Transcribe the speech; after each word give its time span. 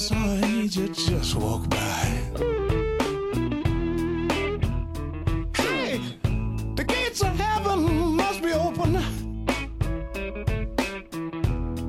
saw 0.00 0.14
an 0.14 0.44
angel 0.44 0.88
just 0.88 1.34
walk 1.34 1.68
by. 1.68 2.02
Hey, 5.54 6.00
the 6.74 6.84
gates 6.88 7.20
of 7.20 7.38
heaven 7.38 8.16
must 8.16 8.42
be 8.42 8.50
open. 8.52 8.96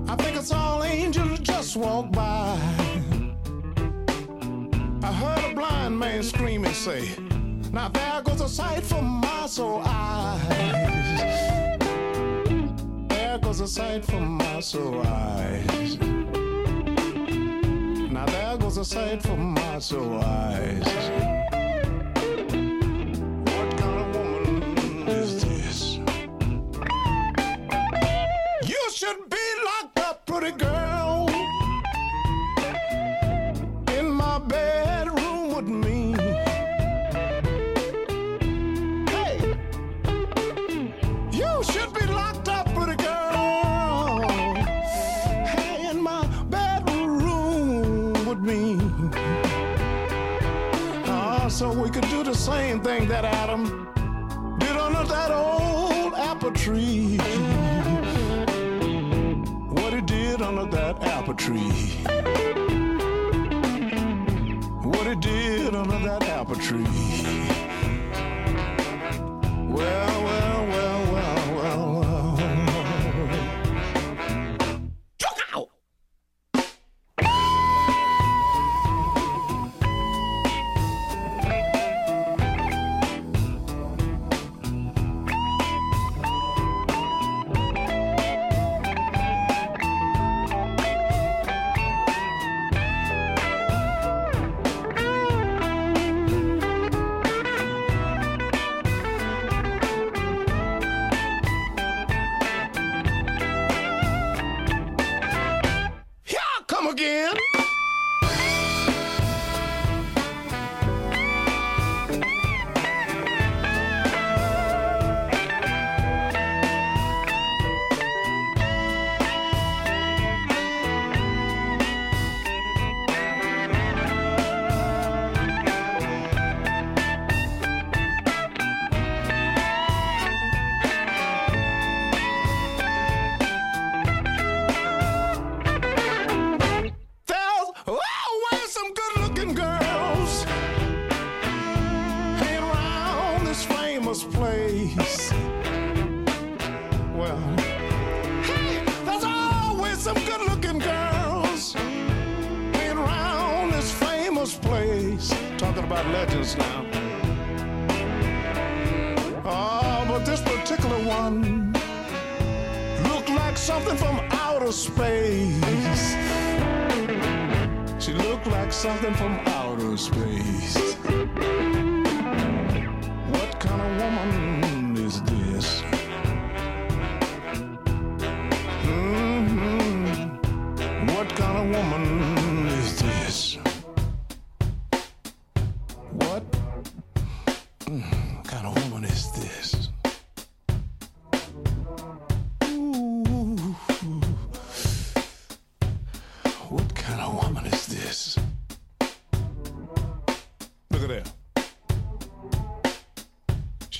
I 0.10 0.16
think 0.18 0.38
I 0.38 0.42
saw 0.42 0.82
an 0.82 0.92
angel 0.92 1.38
just 1.38 1.78
walk 1.78 2.12
by. 2.12 2.60
I 5.04 5.12
heard 5.14 5.52
a 5.52 5.56
blind 5.56 5.98
man 5.98 6.22
scream 6.22 6.66
and 6.66 6.76
say, 6.76 7.16
Now 7.72 7.88
there 7.88 8.22
goes 8.24 8.42
a 8.42 8.50
sight 8.50 8.84
for 8.84 9.02
my 9.02 9.48
soul 9.48 9.82
eyes. 9.86 10.50
There 13.08 13.38
goes 13.38 13.62
a 13.62 13.68
sight 13.70 14.04
for 14.04 14.20
my 14.20 14.60
soul 14.60 15.02
eyes. 15.06 15.81
Sight 18.92 19.24
for 19.24 19.38
my 19.38 19.80
soul 19.80 20.20
eyes. 20.22 21.41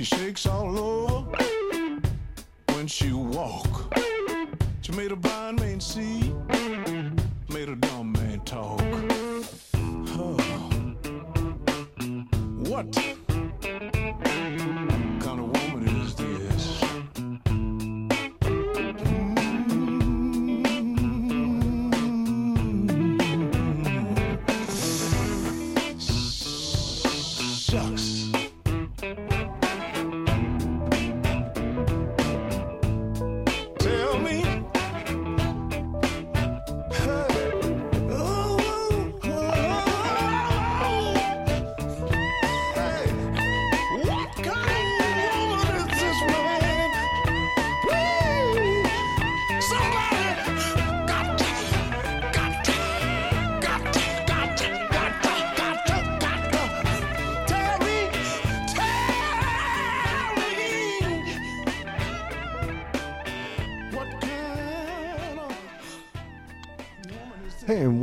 She 0.02 0.16
shakes 0.16 0.48
all 0.48 0.80
over 0.80 1.38
when 2.74 2.88
she 2.88 3.14
walk. 3.14 3.96
She 4.82 4.92
made 4.94 5.12
a 5.12 5.16
blind 5.16 5.60
man 5.60 5.80
see, 5.80 6.34
made 7.50 7.70
a 7.70 7.76
dumb 7.76 8.12
man 8.14 8.40
talk. 8.44 8.82
Oh. 10.18 10.38
What 12.66 12.92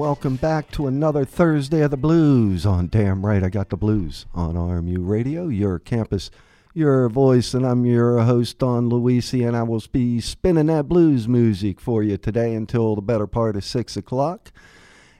welcome 0.08 0.36
back 0.36 0.70
to 0.70 0.86
another 0.86 1.22
Thursday 1.22 1.82
of 1.82 1.90
the 1.90 1.96
Blues 1.98 2.64
on 2.64 2.88
Damn 2.88 3.26
Right 3.26 3.44
I 3.44 3.50
Got 3.50 3.68
the 3.68 3.76
Blues 3.76 4.24
on 4.32 4.54
RMU 4.54 5.06
Radio, 5.06 5.48
your 5.48 5.78
campus, 5.78 6.30
your 6.72 7.10
voice, 7.10 7.52
and 7.52 7.66
I'm 7.66 7.84
your 7.84 8.20
host, 8.20 8.58
Don 8.58 8.88
Luisi, 8.88 9.46
and 9.46 9.54
I 9.54 9.64
will 9.64 9.82
be 9.92 10.18
spinning 10.22 10.68
that 10.68 10.88
blues 10.88 11.28
music 11.28 11.78
for 11.78 12.02
you 12.02 12.16
today 12.16 12.54
until 12.54 12.94
the 12.94 13.02
better 13.02 13.26
part 13.26 13.54
of 13.54 13.64
6 13.64 13.98
o'clock. 13.98 14.50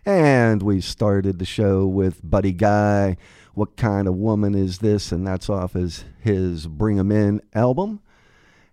And 0.07 0.63
we 0.63 0.81
started 0.81 1.39
the 1.39 1.45
show 1.45 1.87
with 1.87 2.23
Buddy 2.25 2.53
Guy. 2.53 3.19
What 3.53 3.77
kind 3.77 4.09
of 4.09 4.15
woman 4.15 4.55
is 4.55 4.79
this? 4.79 5.13
And 5.13 5.27
that's 5.27 5.51
off 5.51 5.75
his, 5.75 6.07
his 6.19 6.67
Bring 6.67 6.99
'em 6.99 7.13
In 7.13 7.43
album. 7.53 8.01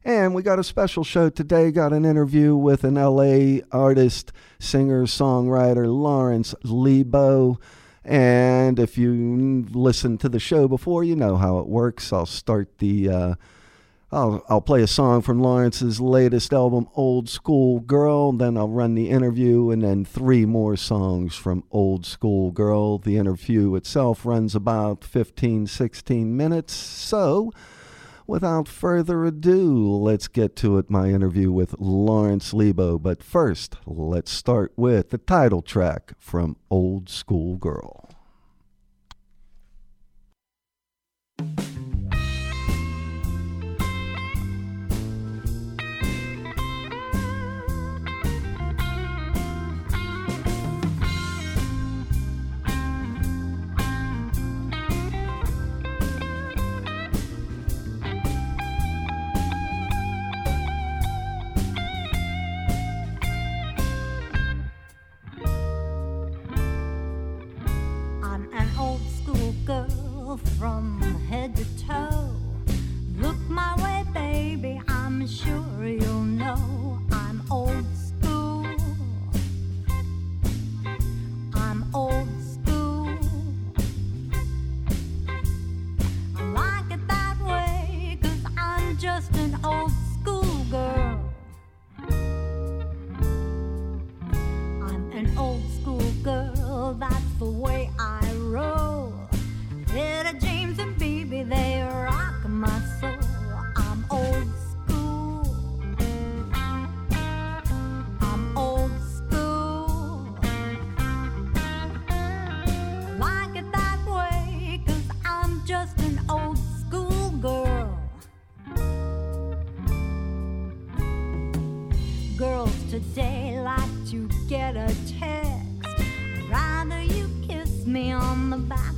And 0.05 0.35
we 0.35 0.43
got 0.43 0.59
a 0.59 0.63
special 0.63 1.03
show 1.03 1.31
today. 1.31 1.71
Got 1.71 1.91
an 1.91 2.05
interview 2.05 2.55
with 2.55 2.83
an 2.83 2.93
LA 2.93 3.65
artist, 3.71 4.31
singer, 4.59 5.05
songwriter, 5.05 5.87
Lawrence 5.87 6.53
Lebo. 6.63 7.59
And 8.03 8.77
if 8.77 8.99
you 8.99 9.65
listened 9.71 10.19
to 10.19 10.29
the 10.29 10.39
show 10.39 10.67
before, 10.67 11.03
you 11.03 11.15
know 11.15 11.37
how 11.37 11.57
it 11.57 11.65
works. 11.65 12.13
I'll 12.13 12.27
start 12.27 12.77
the. 12.77 13.09
Uh, 13.09 13.35
I'll, 14.11 14.45
I'll 14.47 14.61
play 14.61 14.83
a 14.83 14.87
song 14.87 15.23
from 15.23 15.41
Lawrence's 15.41 15.99
latest 15.99 16.53
album, 16.53 16.87
Old 16.93 17.27
School 17.27 17.79
Girl. 17.79 18.31
Then 18.31 18.57
I'll 18.57 18.69
run 18.69 18.93
the 18.93 19.09
interview, 19.09 19.71
and 19.71 19.81
then 19.81 20.05
three 20.05 20.45
more 20.45 20.77
songs 20.77 21.35
from 21.35 21.63
Old 21.71 22.05
School 22.05 22.51
Girl. 22.51 22.99
The 22.99 23.17
interview 23.17 23.73
itself 23.73 24.23
runs 24.23 24.53
about 24.53 25.03
15, 25.03 25.65
16 25.65 26.37
minutes. 26.37 26.75
So 26.75 27.51
without 28.27 28.67
further 28.67 29.25
ado, 29.25 29.95
let's 29.95 30.27
get 30.27 30.55
to 30.57 30.77
it 30.77 30.89
my 30.89 31.09
interview 31.09 31.51
with 31.51 31.75
Lawrence 31.79 32.53
Lebo. 32.53 32.97
But 32.97 33.23
first, 33.23 33.77
let's 33.85 34.31
start 34.31 34.73
with 34.75 35.09
the 35.09 35.17
title 35.17 35.61
track 35.61 36.13
from 36.19 36.57
Old 36.69 37.09
School 37.09 37.57
Girl. 37.57 38.09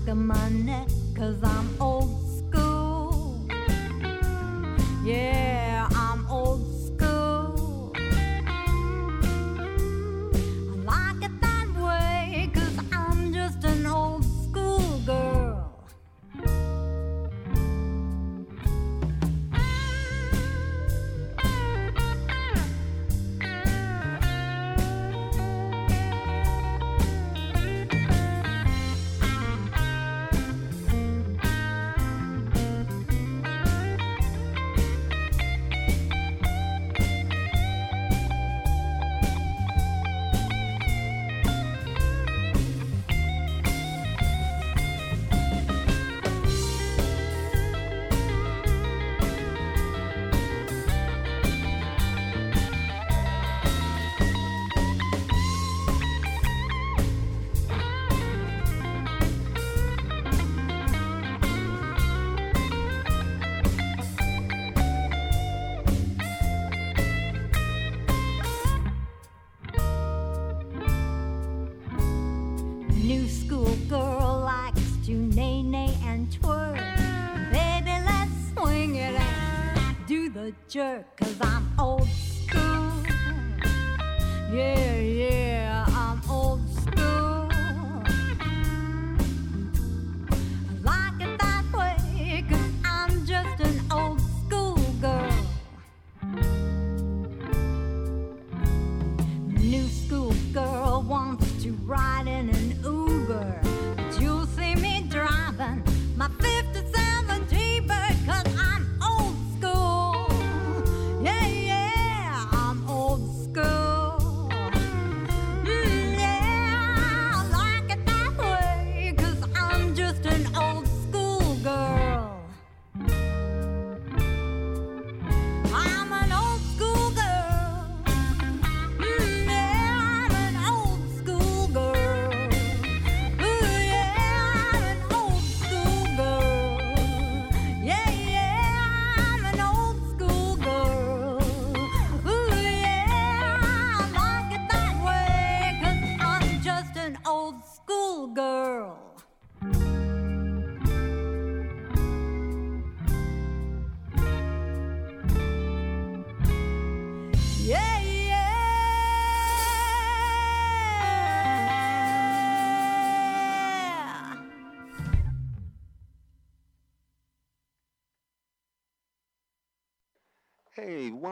Yeah, 0.08 0.86
yeah. 1.18 1.57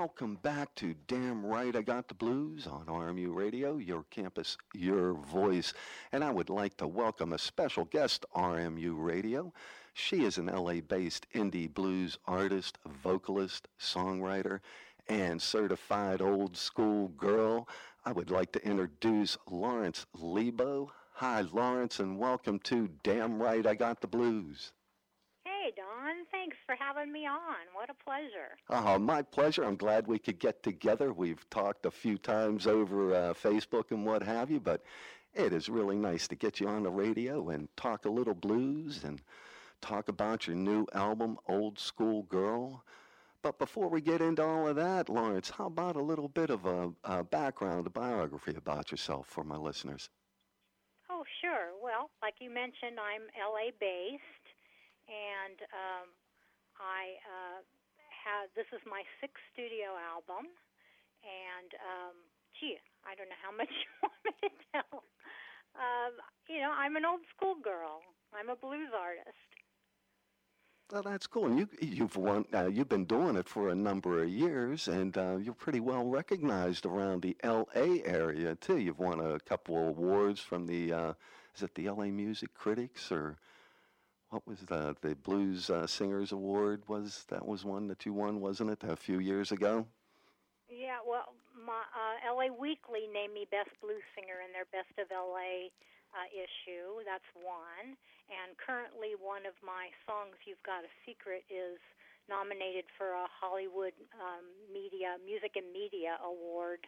Welcome 0.06 0.36
back 0.44 0.76
to 0.76 0.94
Damn 1.08 1.44
Right 1.44 1.76
I 1.76 1.82
Got 1.82 2.08
the 2.08 2.14
Blues 2.14 2.68
on 2.68 2.86
RMU 2.86 3.34
Radio, 3.34 3.78
your 3.78 4.06
campus, 4.12 4.56
your 4.76 5.16
voice. 5.16 5.74
And 6.12 6.24
I 6.24 6.30
would 6.30 6.52
like 6.52 6.78
to 6.78 6.86
welcome 6.86 7.34
a 7.34 7.40
special 7.40 7.86
guest, 7.86 8.24
RMU 8.36 8.94
Radio. 9.00 9.52
She 9.96 10.24
is 10.24 10.38
an 10.38 10.46
LA 10.46 10.82
based 10.82 11.26
indie 11.34 11.74
blues 11.74 12.20
artist, 12.28 12.78
vocalist, 12.86 13.68
songwriter, 13.80 14.60
and 15.08 15.42
certified 15.42 16.22
old 16.22 16.56
school 16.56 17.08
girl. 17.08 17.68
I 18.06 18.12
would 18.12 18.30
like 18.30 18.52
to 18.52 18.64
introduce 18.64 19.40
Lawrence 19.50 20.06
Lebo. 20.14 20.92
Hi, 21.14 21.42
Lawrence, 21.42 22.00
and 22.00 22.20
welcome 22.20 22.60
to 22.60 22.90
Damn 23.02 23.42
Right 23.42 23.66
I 23.66 23.74
Got 23.74 24.02
the 24.02 24.08
Blues. 24.08 24.72
Hey, 25.66 25.72
Don. 25.76 26.26
Thanks 26.32 26.58
for 26.68 26.76
having 26.76 27.12
me 27.12 27.26
on. 27.26 27.56
What 27.74 27.90
a 27.90 27.96
pleasure. 27.96 28.56
Oh, 28.70 29.00
my 29.00 29.24
pleasure. 29.24 29.64
I'm 29.64 29.78
glad 29.78 30.06
we 30.06 30.20
could 30.20 30.38
get 30.38 30.62
together. 30.62 31.12
We've 31.12 31.44
talked 31.50 31.88
a 31.88 31.92
few 31.92 32.20
times 32.20 32.68
over 32.68 33.16
uh, 33.16 33.34
Facebook 33.34 33.90
and 33.90 34.06
what 34.06 34.22
have 34.22 34.52
you, 34.52 34.60
but 34.60 34.84
it 35.34 35.54
is 35.54 35.68
really 35.68 35.96
nice 35.96 36.28
to 36.28 36.36
get 36.36 36.60
you 36.60 36.68
on 36.68 36.84
the 36.84 36.92
radio 36.92 37.50
and 37.50 37.68
talk 37.78 38.06
a 38.06 38.12
little 38.12 38.36
blues 38.36 39.04
and 39.06 39.24
talk 39.82 40.08
about 40.08 40.46
your 40.46 40.56
new 40.56 40.86
album, 40.94 41.40
Old 41.48 41.80
School 41.80 42.22
Girl. 42.24 42.84
But 43.42 43.58
before 43.58 43.90
we 43.90 44.02
get 44.02 44.22
into 44.22 44.44
all 44.44 44.68
of 44.68 44.76
that, 44.76 45.10
Lawrence, 45.10 45.50
how 45.50 45.66
about 45.66 45.96
a 45.96 46.04
little 46.04 46.28
bit 46.28 46.52
of 46.52 46.68
a, 46.68 46.92
a 47.06 47.24
background, 47.24 47.88
a 47.88 47.90
biography 47.90 48.54
about 48.56 48.92
yourself 48.92 49.26
for 49.26 49.44
my 49.44 49.58
listeners? 49.58 50.12
Oh, 51.10 51.24
sure. 51.42 51.72
Well, 51.82 52.12
like 52.22 52.36
you 52.40 52.52
mentioned, 52.52 53.00
I'm 53.00 53.24
LA 53.34 53.72
based 53.80 54.45
and 55.08 55.58
um, 55.72 56.08
I 56.80 57.20
uh, 57.24 57.60
have 58.26 58.50
this 58.58 58.70
is 58.74 58.82
my 58.90 59.06
sixth 59.22 59.42
studio 59.54 59.96
album, 59.98 60.50
and 61.22 61.70
um, 61.82 62.16
gee, 62.58 62.78
I 63.06 63.14
don't 63.16 63.30
know 63.30 63.42
how 63.42 63.54
much 63.54 63.72
you 63.82 63.90
want 64.02 64.20
me 64.26 64.34
to 64.50 64.52
tell. 64.74 65.06
Uh, 65.76 66.10
you 66.48 66.60
know, 66.62 66.72
I'm 66.72 66.96
an 66.96 67.06
old 67.06 67.22
school 67.36 67.56
girl. 67.62 68.02
I'm 68.34 68.50
a 68.50 68.56
blues 68.56 68.92
artist. 68.96 69.50
Well, 70.92 71.02
that's 71.02 71.26
cool. 71.26 71.48
And 71.48 71.58
you, 71.58 71.68
you've 71.82 72.16
won, 72.16 72.46
uh, 72.54 72.68
you've 72.68 72.90
been 72.90 73.06
doing 73.06 73.36
it 73.38 73.50
for 73.50 73.70
a 73.70 73.76
number 73.76 74.22
of 74.22 74.30
years, 74.30 74.88
and 74.88 75.18
uh, 75.18 75.38
you're 75.38 75.56
pretty 75.56 75.80
well 75.80 76.06
recognized 76.06 76.86
around 76.86 77.24
the 77.24 77.36
L.A. 77.44 78.04
area 78.06 78.56
too. 78.56 78.78
You've 78.78 79.00
won 79.00 79.20
a 79.20 79.40
couple 79.40 79.76
of 79.78 79.98
awards 79.98 80.40
from 80.40 80.68
the, 80.68 80.94
uh, 80.94 81.14
is 81.56 81.64
it 81.64 81.74
the 81.74 81.88
L.A. 81.88 82.12
Music 82.12 82.54
Critics 82.54 83.12
or 83.12 83.38
what 84.30 84.48
was 84.48 84.60
the 84.62 84.96
the 85.02 85.16
Blues 85.16 85.70
uh, 85.70 85.88
Singers 85.88 86.32
Award? 86.32 86.84
Was 86.88 87.26
that 87.30 87.46
was 87.46 87.64
one 87.64 87.88
that 87.88 88.06
you 88.06 88.14
won, 88.14 88.42
wasn't 88.42 88.70
it, 88.70 88.84
a 88.84 88.96
few 88.96 89.20
years 89.20 89.52
ago? 89.52 89.86
Yeah, 90.68 90.98
well, 91.06 91.38
my, 91.54 91.86
uh, 91.94 92.18
L.A. 92.26 92.50
Weekly 92.50 93.06
named 93.06 93.38
me 93.38 93.46
Best 93.54 93.70
Blues 93.86 94.02
Singer 94.18 94.42
in 94.42 94.50
their 94.50 94.66
Best 94.74 94.92
of 94.98 95.14
L.A. 95.14 95.70
Uh, 96.16 96.28
issue. 96.34 97.04
That's 97.06 97.28
one. 97.36 97.94
And 98.32 98.58
currently, 98.58 99.14
one 99.20 99.46
of 99.46 99.54
my 99.62 99.94
songs, 100.08 100.36
"You've 100.48 100.64
Got 100.66 100.84
a 100.84 100.92
Secret," 101.06 101.46
is 101.52 101.78
nominated 102.26 102.90
for 102.98 103.14
a 103.14 103.30
Hollywood 103.30 103.94
um, 104.18 104.46
Media 104.74 105.22
Music 105.22 105.54
and 105.56 105.70
Media 105.70 106.18
Award 106.26 106.88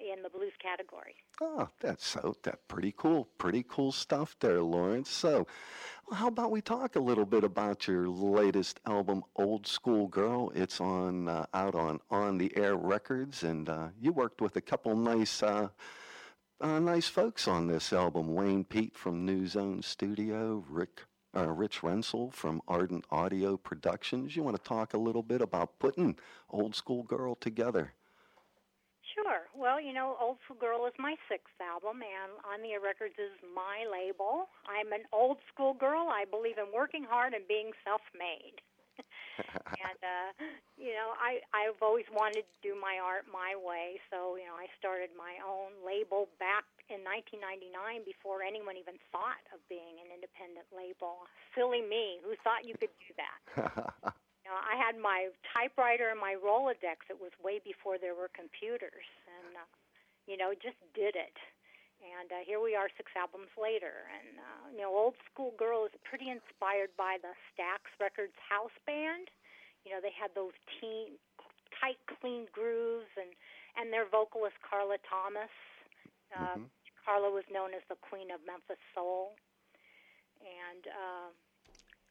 in 0.00 0.22
the 0.22 0.32
blues 0.32 0.56
category. 0.62 1.14
Oh, 1.42 1.68
that's 1.80 2.06
so 2.06 2.34
that 2.42 2.66
pretty 2.68 2.92
cool. 2.96 3.28
Pretty 3.38 3.64
cool 3.66 3.92
stuff 3.92 4.36
there, 4.40 4.62
Lawrence. 4.62 5.10
So, 5.10 5.46
well, 6.06 6.18
how 6.18 6.28
about 6.28 6.50
we 6.50 6.60
talk 6.60 6.96
a 6.96 7.00
little 7.00 7.24
bit 7.24 7.44
about 7.44 7.88
your 7.88 8.08
latest 8.08 8.78
album, 8.86 9.22
Old 9.36 9.66
School 9.66 10.06
Girl? 10.06 10.50
It's 10.54 10.80
on 10.80 11.28
uh, 11.28 11.46
out 11.54 11.74
on 11.74 12.00
On 12.10 12.36
the 12.38 12.54
Air 12.56 12.76
Records, 12.76 13.42
and 13.42 13.68
uh, 13.68 13.88
you 13.98 14.12
worked 14.12 14.40
with 14.40 14.56
a 14.56 14.60
couple 14.60 14.94
nice. 14.96 15.42
Uh, 15.42 15.68
uh, 16.60 16.78
nice 16.78 17.08
folks 17.08 17.48
on 17.48 17.66
this 17.66 17.90
album. 17.92 18.34
Wayne 18.34 18.64
Peet 18.64 18.94
from 18.96 19.24
New 19.24 19.46
Zone 19.46 19.82
Studio, 19.82 20.62
Rick 20.68 21.04
uh, 21.34 21.48
Rich 21.48 21.80
Rensel 21.80 22.32
from 22.32 22.60
Ardent 22.68 23.04
Audio 23.10 23.56
Productions. 23.56 24.36
You 24.36 24.42
want 24.42 24.56
to 24.56 24.62
talk 24.62 24.92
a 24.94 24.98
little 24.98 25.22
bit 25.22 25.40
about 25.40 25.78
putting 25.78 26.16
Old 26.50 26.74
School 26.74 27.02
Girl 27.02 27.34
together? 27.34 27.94
Sure. 29.20 29.44
Well, 29.52 29.80
you 29.80 29.92
know, 29.92 30.16
Old 30.16 30.40
School 30.44 30.56
Girl 30.56 30.86
is 30.88 30.96
my 30.96 31.12
sixth 31.28 31.52
album, 31.60 32.00
and 32.00 32.32
On 32.48 32.64
the 32.64 32.72
Air 32.72 32.80
Records 32.80 33.16
is 33.20 33.32
my 33.52 33.84
label. 33.84 34.48
I'm 34.64 34.92
an 34.96 35.04
old 35.12 35.36
school 35.52 35.74
girl. 35.76 36.08
I 36.08 36.24
believe 36.24 36.56
in 36.56 36.72
working 36.72 37.04
hard 37.04 37.36
and 37.36 37.44
being 37.44 37.72
self-made. 37.84 38.64
and 39.80 40.00
uh, 40.00 40.28
you 40.76 40.92
know, 40.96 41.16
I 41.16 41.40
I've 41.52 41.80
always 41.80 42.04
wanted 42.12 42.44
to 42.48 42.58
do 42.60 42.76
my 42.76 43.00
art 43.00 43.24
my 43.28 43.56
way, 43.56 44.00
so 44.12 44.36
you 44.36 44.44
know, 44.44 44.56
I 44.56 44.68
started 44.76 45.12
my 45.16 45.40
own 45.40 45.76
label 45.80 46.28
back 46.36 46.68
in 46.92 47.00
1999 47.04 48.04
before 48.04 48.44
anyone 48.44 48.76
even 48.76 49.00
thought 49.12 49.40
of 49.52 49.60
being 49.72 50.00
an 50.00 50.12
independent 50.12 50.68
label. 50.72 51.24
Silly 51.56 51.80
me, 51.80 52.20
who 52.24 52.36
thought 52.44 52.64
you 52.64 52.76
could 52.76 52.92
do 53.04 53.12
that? 53.16 53.40
know, 54.50 54.58
I 54.58 54.74
had 54.74 54.98
my 54.98 55.30
typewriter 55.54 56.10
and 56.10 56.18
my 56.18 56.34
Rolodex. 56.34 57.06
It 57.06 57.22
was 57.22 57.30
way 57.38 57.62
before 57.62 58.02
there 58.02 58.18
were 58.18 58.28
computers, 58.34 59.06
and 59.38 59.54
uh, 59.54 59.68
you 60.26 60.34
know, 60.34 60.50
just 60.58 60.78
did 60.92 61.14
it. 61.14 61.38
And 62.02 62.32
uh, 62.32 62.42
here 62.48 62.58
we 62.58 62.74
are, 62.74 62.88
six 62.96 63.12
albums 63.12 63.52
later. 63.54 64.08
And 64.10 64.40
uh, 64.42 64.64
you 64.74 64.82
know, 64.82 64.90
Old 64.90 65.14
School 65.30 65.54
Girl 65.54 65.86
is 65.86 65.94
pretty 66.02 66.26
inspired 66.26 66.90
by 66.98 67.22
the 67.22 67.30
Stax 67.54 67.86
Records 68.02 68.34
house 68.42 68.74
band. 68.90 69.30
You 69.86 69.94
know, 69.94 70.02
they 70.02 70.12
had 70.12 70.34
those 70.34 70.56
teen, 70.76 71.14
tight, 71.78 72.02
clean 72.18 72.50
grooves, 72.50 73.08
and 73.14 73.30
and 73.78 73.94
their 73.94 74.10
vocalist 74.10 74.58
Carla 74.66 74.98
Thomas. 75.06 75.54
Uh, 76.34 76.58
mm-hmm. 76.58 76.66
Carla 77.06 77.30
was 77.30 77.46
known 77.48 77.70
as 77.72 77.86
the 77.86 77.96
Queen 78.02 78.34
of 78.34 78.42
Memphis 78.42 78.82
Soul, 78.98 79.38
and. 80.42 80.90
Uh, 80.90 81.30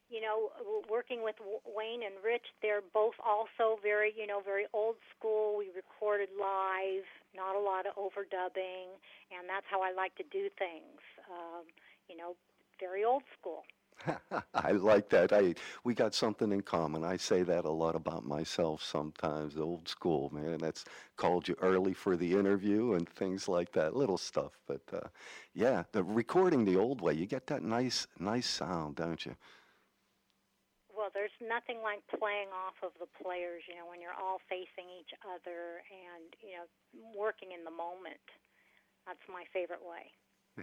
you 0.09 0.21
know, 0.21 0.49
working 0.89 1.23
with 1.23 1.35
Wayne 1.65 2.01
and 2.03 2.15
Rich, 2.23 2.45
they're 2.61 2.81
both 2.93 3.13
also 3.23 3.79
very, 3.81 4.13
you 4.17 4.25
know, 4.27 4.41
very 4.41 4.65
old 4.73 4.95
school. 5.15 5.57
We 5.57 5.69
recorded 5.75 6.29
live, 6.39 7.05
not 7.35 7.55
a 7.55 7.59
lot 7.59 7.85
of 7.85 7.95
overdubbing, 7.95 8.89
and 9.31 9.47
that's 9.47 9.65
how 9.69 9.81
I 9.81 9.93
like 9.93 10.15
to 10.15 10.23
do 10.31 10.49
things. 10.57 10.99
Um, 11.29 11.65
you 12.09 12.17
know, 12.17 12.35
very 12.79 13.05
old 13.05 13.23
school. 13.39 13.63
I 14.53 14.71
like 14.71 15.09
that. 15.09 15.33
I 15.33 15.55
we 15.83 15.93
got 15.93 16.13
something 16.15 16.51
in 16.51 16.61
common. 16.61 17.03
I 17.03 17.17
say 17.17 17.43
that 17.43 17.65
a 17.65 17.69
lot 17.71 17.95
about 17.95 18.25
myself 18.25 18.81
sometimes. 18.83 19.57
Old 19.57 19.87
school, 19.89 20.29
man. 20.33 20.57
That's 20.59 20.85
called 21.17 21.47
you 21.47 21.55
early 21.61 21.93
for 21.93 22.15
the 22.15 22.33
interview 22.33 22.93
and 22.93 23.07
things 23.09 23.47
like 23.47 23.73
that. 23.73 23.95
Little 23.95 24.17
stuff, 24.17 24.57
but 24.67 24.81
uh, 24.93 25.07
yeah, 25.53 25.83
the 25.91 26.03
recording 26.03 26.65
the 26.65 26.77
old 26.77 27.01
way, 27.01 27.13
you 27.13 27.25
get 27.25 27.47
that 27.47 27.61
nice, 27.63 28.07
nice 28.19 28.47
sound, 28.47 28.95
don't 28.95 29.25
you? 29.25 29.35
There's 31.13 31.33
nothing 31.41 31.81
like 31.83 32.01
playing 32.07 32.49
off 32.53 32.77
of 32.83 32.91
the 32.99 33.09
players, 33.21 33.63
you 33.67 33.75
know, 33.75 33.87
when 33.89 34.01
you're 34.01 34.17
all 34.17 34.39
facing 34.49 34.89
each 34.99 35.13
other 35.25 35.83
and, 35.89 36.33
you 36.41 36.57
know, 36.57 36.67
working 37.17 37.51
in 37.51 37.63
the 37.63 37.71
moment. 37.71 38.23
That's 39.05 39.23
my 39.27 39.43
favorite 39.53 39.81
way. 39.81 40.11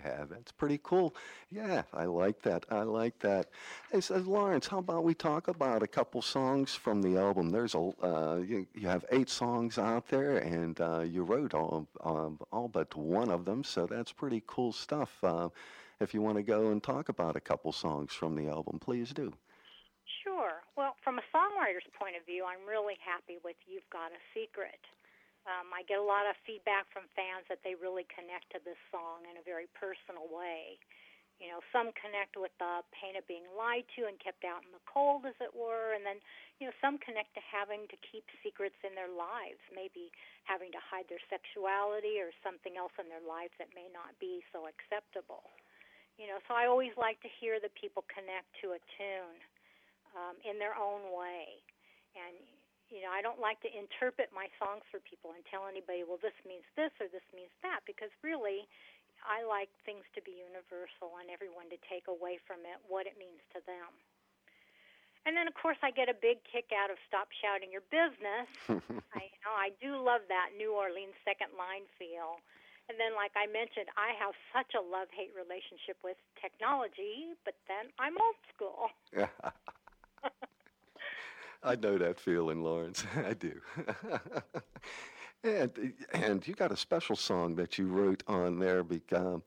Yeah, 0.05 0.25
that's 0.29 0.53
pretty 0.53 0.79
cool. 0.83 1.15
Yeah, 1.51 1.83
I 1.95 2.05
like 2.05 2.43
that. 2.43 2.67
I 2.71 2.83
like 2.83 3.19
that. 3.21 3.49
Hey, 3.91 4.01
says 4.01 4.27
Lawrence, 4.27 4.67
how 4.67 4.79
about 4.79 5.05
we 5.05 5.15
talk 5.15 5.49
about 5.49 5.83
a 5.83 5.87
couple 5.87 6.21
songs 6.23 6.75
from 6.75 7.01
the 7.03 7.17
album? 7.17 7.51
There's 7.51 7.75
a 7.75 7.93
uh, 8.03 8.37
you, 8.37 8.67
you 8.75 8.89
have 8.89 9.05
eight 9.11 9.31
songs 9.31 9.79
out 9.79 10.07
there, 10.09 10.39
and 10.39 10.79
uh, 10.81 11.01
you 11.01 11.23
wrote 11.23 11.55
all 11.55 11.89
um, 12.05 12.39
all 12.53 12.69
but 12.69 12.95
one 12.95 13.31
of 13.31 13.45
them, 13.45 13.65
so 13.65 13.87
that's 13.87 14.13
pretty 14.13 14.43
cool 14.47 14.73
stuff. 14.73 15.17
Uh, 15.23 15.49
if 16.01 16.13
you 16.13 16.21
want 16.21 16.37
to 16.37 16.43
go 16.43 16.71
and 16.71 16.83
talk 16.83 17.09
about 17.09 17.37
a 17.37 17.41
couple 17.41 17.73
songs 17.73 18.13
from 18.13 18.35
the 18.35 18.49
album, 18.49 18.79
please 18.79 19.13
do. 19.15 19.33
Well, 20.77 20.93
from 21.01 21.17
a 21.17 21.25
songwriter's 21.33 21.89
point 21.97 22.21
of 22.21 22.29
view, 22.29 22.45
I'm 22.45 22.69
really 22.69 23.01
happy 23.01 23.41
with 23.41 23.57
You've 23.65 23.89
Got 23.89 24.13
a 24.13 24.21
Secret. 24.37 24.77
Um, 25.49 25.73
I 25.73 25.81
get 25.89 25.97
a 25.97 26.05
lot 26.05 26.29
of 26.29 26.37
feedback 26.45 26.85
from 26.93 27.09
fans 27.17 27.49
that 27.49 27.65
they 27.65 27.73
really 27.73 28.05
connect 28.13 28.53
to 28.53 28.61
this 28.61 28.77
song 28.93 29.25
in 29.25 29.41
a 29.41 29.45
very 29.49 29.73
personal 29.73 30.29
way. 30.29 30.77
You 31.41 31.49
know, 31.49 31.65
some 31.73 31.97
connect 31.97 32.37
with 32.37 32.53
the 32.61 32.85
pain 32.93 33.17
of 33.17 33.25
being 33.25 33.49
lied 33.57 33.89
to 33.97 34.05
and 34.05 34.21
kept 34.21 34.45
out 34.45 34.69
in 34.69 34.73
the 34.77 34.85
cold, 34.85 35.25
as 35.25 35.37
it 35.41 35.57
were, 35.57 35.97
and 35.97 36.05
then, 36.05 36.21
you 36.61 36.69
know, 36.69 36.77
some 36.85 37.01
connect 37.01 37.33
to 37.41 37.43
having 37.45 37.89
to 37.89 37.97
keep 38.13 38.29
secrets 38.45 38.77
in 38.85 38.93
their 38.93 39.09
lives, 39.09 39.61
maybe 39.73 40.13
having 40.45 40.69
to 40.77 40.83
hide 40.85 41.09
their 41.09 41.25
sexuality 41.33 42.21
or 42.21 42.37
something 42.45 42.77
else 42.77 42.93
in 43.01 43.09
their 43.09 43.25
lives 43.25 43.57
that 43.57 43.73
may 43.73 43.89
not 43.97 44.13
be 44.21 44.45
so 44.53 44.69
acceptable. 44.69 45.57
You 46.21 46.29
know, 46.29 46.37
so 46.45 46.53
I 46.53 46.69
always 46.69 46.93
like 47.01 47.17
to 47.25 47.33
hear 47.41 47.65
that 47.65 47.73
people 47.81 48.05
connect 48.13 48.49
to 48.61 48.77
a 48.77 48.81
tune 49.01 49.41
um, 50.17 50.41
in 50.43 50.59
their 50.59 50.75
own 50.75 51.13
way. 51.13 51.61
And 52.17 52.35
you 52.89 53.03
know, 53.03 53.11
I 53.11 53.19
don't 53.19 53.43
like 53.43 53.59
to 53.67 53.71
interpret 53.71 54.31
my 54.31 54.47
songs 54.63 54.87
for 54.95 55.03
people 55.03 55.35
and 55.35 55.43
tell 55.51 55.67
anybody, 55.67 56.07
well, 56.07 56.23
this 56.23 56.37
means 56.47 56.63
this 56.79 56.95
or 57.03 57.11
this 57.11 57.27
means 57.35 57.51
that, 57.67 57.83
because 57.83 58.15
really, 58.23 58.63
I 59.27 59.43
like 59.43 59.73
things 59.83 60.07
to 60.15 60.23
be 60.23 60.39
universal 60.39 61.19
and 61.19 61.27
everyone 61.27 61.67
to 61.75 61.79
take 61.91 62.07
away 62.07 62.39
from 62.47 62.63
it 62.63 62.79
what 62.87 63.11
it 63.11 63.19
means 63.19 63.43
to 63.59 63.61
them. 63.67 63.91
And 65.27 65.35
then, 65.35 65.51
of 65.51 65.59
course, 65.59 65.81
I 65.83 65.91
get 65.91 66.07
a 66.07 66.15
big 66.15 66.39
kick 66.47 66.71
out 66.71 66.87
of 66.87 67.03
"Stop 67.11 67.35
Shouting 67.43 67.75
Your 67.75 67.83
Business." 67.91 68.47
I, 69.19 69.27
you 69.27 69.41
know, 69.43 69.55
I 69.59 69.75
do 69.83 69.99
love 69.99 70.23
that 70.31 70.55
New 70.55 70.71
Orleans 70.71 71.19
second 71.27 71.59
line 71.59 71.91
feel. 71.99 72.39
And 72.87 72.95
then, 73.03 73.19
like 73.19 73.35
I 73.35 73.51
mentioned, 73.51 73.91
I 73.99 74.15
have 74.23 74.39
such 74.55 74.79
a 74.79 74.83
love 74.83 75.11
hate 75.11 75.35
relationship 75.35 75.99
with 76.07 76.15
technology, 76.39 77.35
but 77.43 77.59
then 77.67 77.91
I'm 77.99 78.15
old 78.15 78.39
school. 78.55 78.95
I 81.63 81.77
know 81.77 81.99
that 81.99 82.21
feeling, 82.21 82.63
Lawrence. 82.63 83.05
I 83.17 83.35
do. 83.35 83.61
and 85.45 85.93
and 86.13 86.47
you 86.47 86.55
got 86.55 86.73
a 86.73 86.77
special 86.77 87.17
song 87.17 87.57
that 87.57 87.79
you 87.79 87.87
wrote 87.87 88.23
on 88.27 88.59
there 88.59 88.83
because 88.83 89.41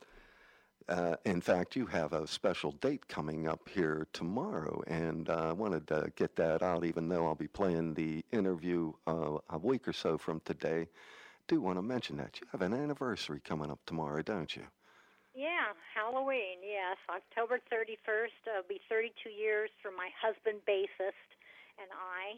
uh, 0.90 1.16
in 1.24 1.40
fact, 1.40 1.76
you 1.76 1.86
have 1.86 2.14
a 2.14 2.26
special 2.26 2.72
date 2.72 3.08
coming 3.08 3.48
up 3.48 3.70
here 3.70 4.08
tomorrow, 4.12 4.82
and 4.88 5.30
uh, 5.30 5.50
I 5.50 5.54
wanted 5.54 5.88
to 5.90 6.12
get 6.16 6.36
that 6.38 6.64
out, 6.64 6.84
even 6.84 7.08
though 7.08 7.28
I'll 7.28 7.36
be 7.36 7.48
playing 7.48 7.94
the 7.94 8.26
interview 8.32 8.94
uh, 9.06 9.38
a 9.52 9.58
week 9.60 9.88
or 9.88 9.94
so 9.94 10.18
from 10.18 10.42
today. 10.46 10.88
Do 11.48 11.62
want 11.62 11.78
to 11.78 11.84
mention 11.84 12.18
that 12.18 12.42
you 12.42 12.48
have 12.52 12.64
an 12.64 12.74
anniversary 12.74 13.40
coming 13.44 13.70
up 13.70 13.80
tomorrow, 13.86 14.24
don't 14.24 14.56
you? 14.56 14.64
Yeah, 15.36 15.78
Halloween. 15.94 16.58
Yes, 16.66 16.98
October 17.08 17.60
31st. 17.72 18.50
It'll 18.50 18.68
be 18.68 18.82
32 18.90 19.30
years 19.30 19.70
for 19.82 19.92
my 19.92 20.10
husband, 20.20 20.62
bassist, 20.68 21.30
and 21.80 21.92
I. 21.96 22.38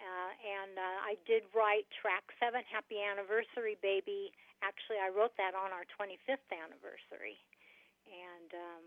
Uh, 0.00 0.32
and 0.40 0.74
uh, 0.80 1.12
I 1.12 1.14
did 1.28 1.44
write 1.52 1.84
track 1.92 2.24
seven, 2.40 2.64
"Happy 2.68 3.00
Anniversary, 3.04 3.76
Baby." 3.84 4.32
Actually, 4.64 5.00
I 5.00 5.08
wrote 5.12 5.36
that 5.40 5.52
on 5.56 5.72
our 5.72 5.84
25th 5.96 6.48
anniversary 6.52 7.40
and 8.10 8.50
um, 8.52 8.84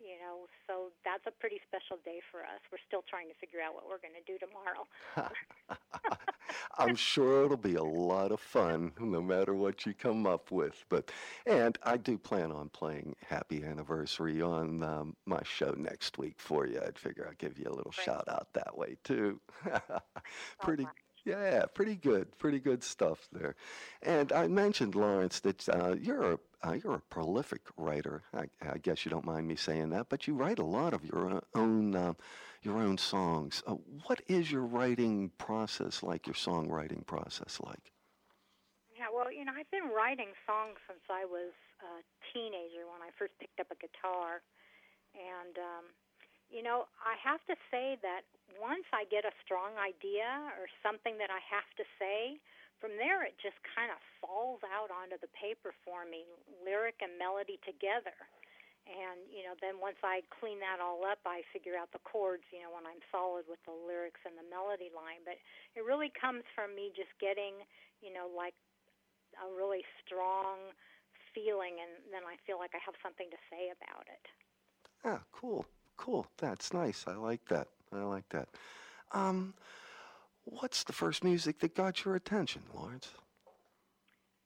you 0.00 0.18
know, 0.20 0.46
so 0.66 0.90
that's 1.04 1.24
a 1.26 1.30
pretty 1.30 1.60
special 1.66 1.98
day 2.04 2.20
for 2.30 2.40
us. 2.40 2.60
We're 2.70 2.78
still 2.86 3.02
trying 3.08 3.28
to 3.28 3.34
figure 3.34 3.60
out 3.60 3.74
what 3.74 3.84
we're 3.88 3.98
going 3.98 4.14
to 4.14 4.26
do 4.26 4.38
tomorrow. 4.38 4.86
I'm 6.78 6.96
sure 6.96 7.44
it'll 7.44 7.56
be 7.56 7.74
a 7.74 7.82
lot 7.82 8.32
of 8.32 8.40
fun, 8.40 8.92
no 9.00 9.22
matter 9.22 9.54
what 9.54 9.86
you 9.86 9.94
come 9.94 10.26
up 10.26 10.50
with. 10.50 10.84
But 10.88 11.10
and 11.46 11.78
I 11.82 11.96
do 11.96 12.18
plan 12.18 12.52
on 12.52 12.68
playing 12.68 13.16
"Happy 13.28 13.64
Anniversary" 13.64 14.42
on 14.42 14.82
um, 14.82 15.16
my 15.26 15.40
show 15.44 15.74
next 15.76 16.18
week 16.18 16.36
for 16.38 16.66
you. 16.66 16.80
I'd 16.84 16.98
figure 16.98 17.26
I'd 17.28 17.38
give 17.38 17.58
you 17.58 17.66
a 17.66 17.74
little 17.74 17.92
Great. 17.92 18.04
shout 18.04 18.28
out 18.28 18.48
that 18.54 18.76
way 18.76 18.96
too. 19.04 19.40
Pretty. 20.60 20.86
Yeah, 21.26 21.64
pretty 21.74 21.96
good, 21.96 22.36
pretty 22.36 22.60
good 22.60 22.84
stuff 22.84 23.28
there. 23.32 23.56
And 24.02 24.30
I 24.30 24.46
mentioned 24.46 24.94
Lawrence 24.94 25.40
that 25.40 25.66
uh, 25.70 25.94
you're 25.98 26.32
a 26.34 26.38
uh, 26.64 26.72
you're 26.72 26.94
a 26.94 27.00
prolific 27.00 27.60
writer. 27.76 28.22
I, 28.32 28.46
I, 28.62 28.78
guess 28.78 29.04
you 29.04 29.10
don't 29.10 29.24
mind 29.24 29.46
me 29.46 29.56
saying 29.56 29.90
that, 29.90 30.08
but 30.08 30.26
you 30.26 30.34
write 30.34 30.58
a 30.58 30.64
lot 30.64 30.94
of 30.94 31.04
your 31.04 31.42
own 31.54 31.94
uh, 31.94 32.14
your 32.62 32.78
own 32.78 32.96
songs. 32.96 33.62
Uh, 33.66 33.76
what 34.06 34.22
is 34.28 34.50
your 34.50 34.62
writing 34.62 35.30
process 35.36 36.02
like? 36.02 36.26
Your 36.26 36.34
songwriting 36.34 37.06
process 37.06 37.60
like? 37.64 37.92
Yeah, 38.96 39.12
well, 39.12 39.30
you 39.30 39.44
know, 39.44 39.52
I've 39.52 39.70
been 39.70 39.92
writing 39.94 40.32
songs 40.46 40.78
since 40.88 41.04
I 41.10 41.26
was 41.26 41.52
a 41.84 42.00
teenager 42.32 42.88
when 42.88 43.04
I 43.04 43.12
first 43.18 43.32
picked 43.38 43.60
up 43.60 43.68
a 43.68 43.76
guitar, 43.76 44.40
and 45.12 45.58
um, 45.58 45.84
you 46.48 46.62
know, 46.62 46.86
I 47.04 47.20
have 47.20 47.44
to 47.52 47.56
say 47.70 47.98
that 48.00 48.24
once 48.56 48.88
I 48.94 49.04
get 49.10 49.24
a 49.28 49.34
strong 49.44 49.76
idea 49.76 50.48
or 50.56 50.70
something 50.80 51.18
that 51.18 51.28
I 51.28 51.42
have 51.44 51.68
to 51.76 51.84
say, 52.00 52.40
from 52.80 52.96
there 52.98 53.24
it 53.24 53.36
just 53.40 53.58
kind 53.74 53.90
of 53.90 53.98
falls 54.20 54.62
out 54.66 54.90
onto 54.90 55.18
the 55.20 55.30
paper 55.32 55.72
for 55.84 56.04
me, 56.04 56.26
lyric 56.62 57.00
and 57.02 57.16
melody 57.18 57.58
together. 57.64 58.14
And, 58.84 59.24
you 59.32 59.40
know, 59.40 59.56
then 59.64 59.80
once 59.80 59.96
I 60.04 60.20
clean 60.28 60.60
that 60.60 60.76
all 60.76 61.08
up, 61.08 61.24
I 61.24 61.40
figure 61.56 61.72
out 61.72 61.88
the 61.96 62.04
chords, 62.04 62.44
you 62.52 62.60
know, 62.60 62.68
when 62.68 62.84
I'm 62.84 63.00
solid 63.08 63.48
with 63.48 63.60
the 63.64 63.72
lyrics 63.72 64.20
and 64.28 64.36
the 64.36 64.44
melody 64.44 64.92
line. 64.92 65.24
But 65.24 65.40
it 65.72 65.88
really 65.88 66.12
comes 66.12 66.44
from 66.52 66.76
me 66.76 66.92
just 66.92 67.08
getting, 67.16 67.64
you 68.04 68.12
know, 68.12 68.28
like 68.28 68.52
a 69.40 69.48
really 69.48 69.88
strong 70.04 70.76
feeling, 71.32 71.80
and 71.80 71.90
then 72.12 72.28
I 72.28 72.36
feel 72.44 72.60
like 72.60 72.76
I 72.76 72.82
have 72.84 72.94
something 73.02 73.32
to 73.32 73.40
say 73.48 73.72
about 73.72 74.04
it. 74.04 74.24
Ah, 75.00 75.24
cool. 75.32 75.64
Cool. 75.96 76.26
That's 76.36 76.72
nice. 76.72 77.04
I 77.08 77.16
like 77.16 77.48
that. 77.48 77.68
I 77.92 78.04
like 78.04 78.28
that. 78.30 78.48
Um, 79.12 79.54
what's 80.44 80.84
the 80.84 80.92
first 80.92 81.24
music 81.24 81.60
that 81.60 81.74
got 81.74 82.04
your 82.04 82.14
attention, 82.14 82.62
Lawrence? 82.72 83.08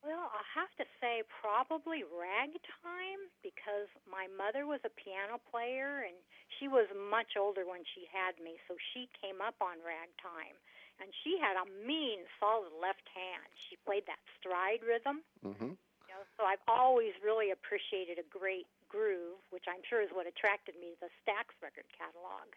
Well, 0.03 0.31
I 0.33 0.43
have 0.57 0.73
to 0.79 0.87
say 1.03 1.27
probably 1.29 2.07
ragtime 2.07 3.23
because 3.43 3.91
my 4.09 4.31
mother 4.31 4.65
was 4.65 4.81
a 4.87 4.95
piano 4.95 5.37
player 5.51 6.07
and 6.07 6.17
she 6.57 6.71
was 6.71 6.89
much 6.97 7.37
older 7.37 7.69
when 7.69 7.85
she 7.93 8.09
had 8.09 8.39
me, 8.41 8.57
so 8.65 8.79
she 8.95 9.11
came 9.21 9.45
up 9.45 9.59
on 9.61 9.83
ragtime. 9.85 10.57
And 10.99 11.15
she 11.23 11.39
had 11.39 11.55
a 11.55 11.67
mean, 11.87 12.27
solid 12.43 12.75
left 12.75 13.07
hand. 13.15 13.47
She 13.71 13.79
played 13.87 14.03
that 14.11 14.19
stride 14.35 14.83
rhythm. 14.83 15.23
Mm-hmm. 15.47 15.79
You 15.79 16.11
know, 16.11 16.25
so 16.35 16.43
I've 16.43 16.63
always 16.67 17.15
really 17.23 17.55
appreciated 17.55 18.19
a 18.19 18.27
great 18.27 18.67
groove, 18.91 19.39
which 19.55 19.69
I'm 19.71 19.85
sure 19.87 20.03
is 20.03 20.11
what 20.11 20.27
attracted 20.27 20.75
me 20.81 20.99
to 20.99 21.07
the 21.07 21.13
Stax 21.23 21.55
record 21.63 21.87
catalog. 21.95 22.51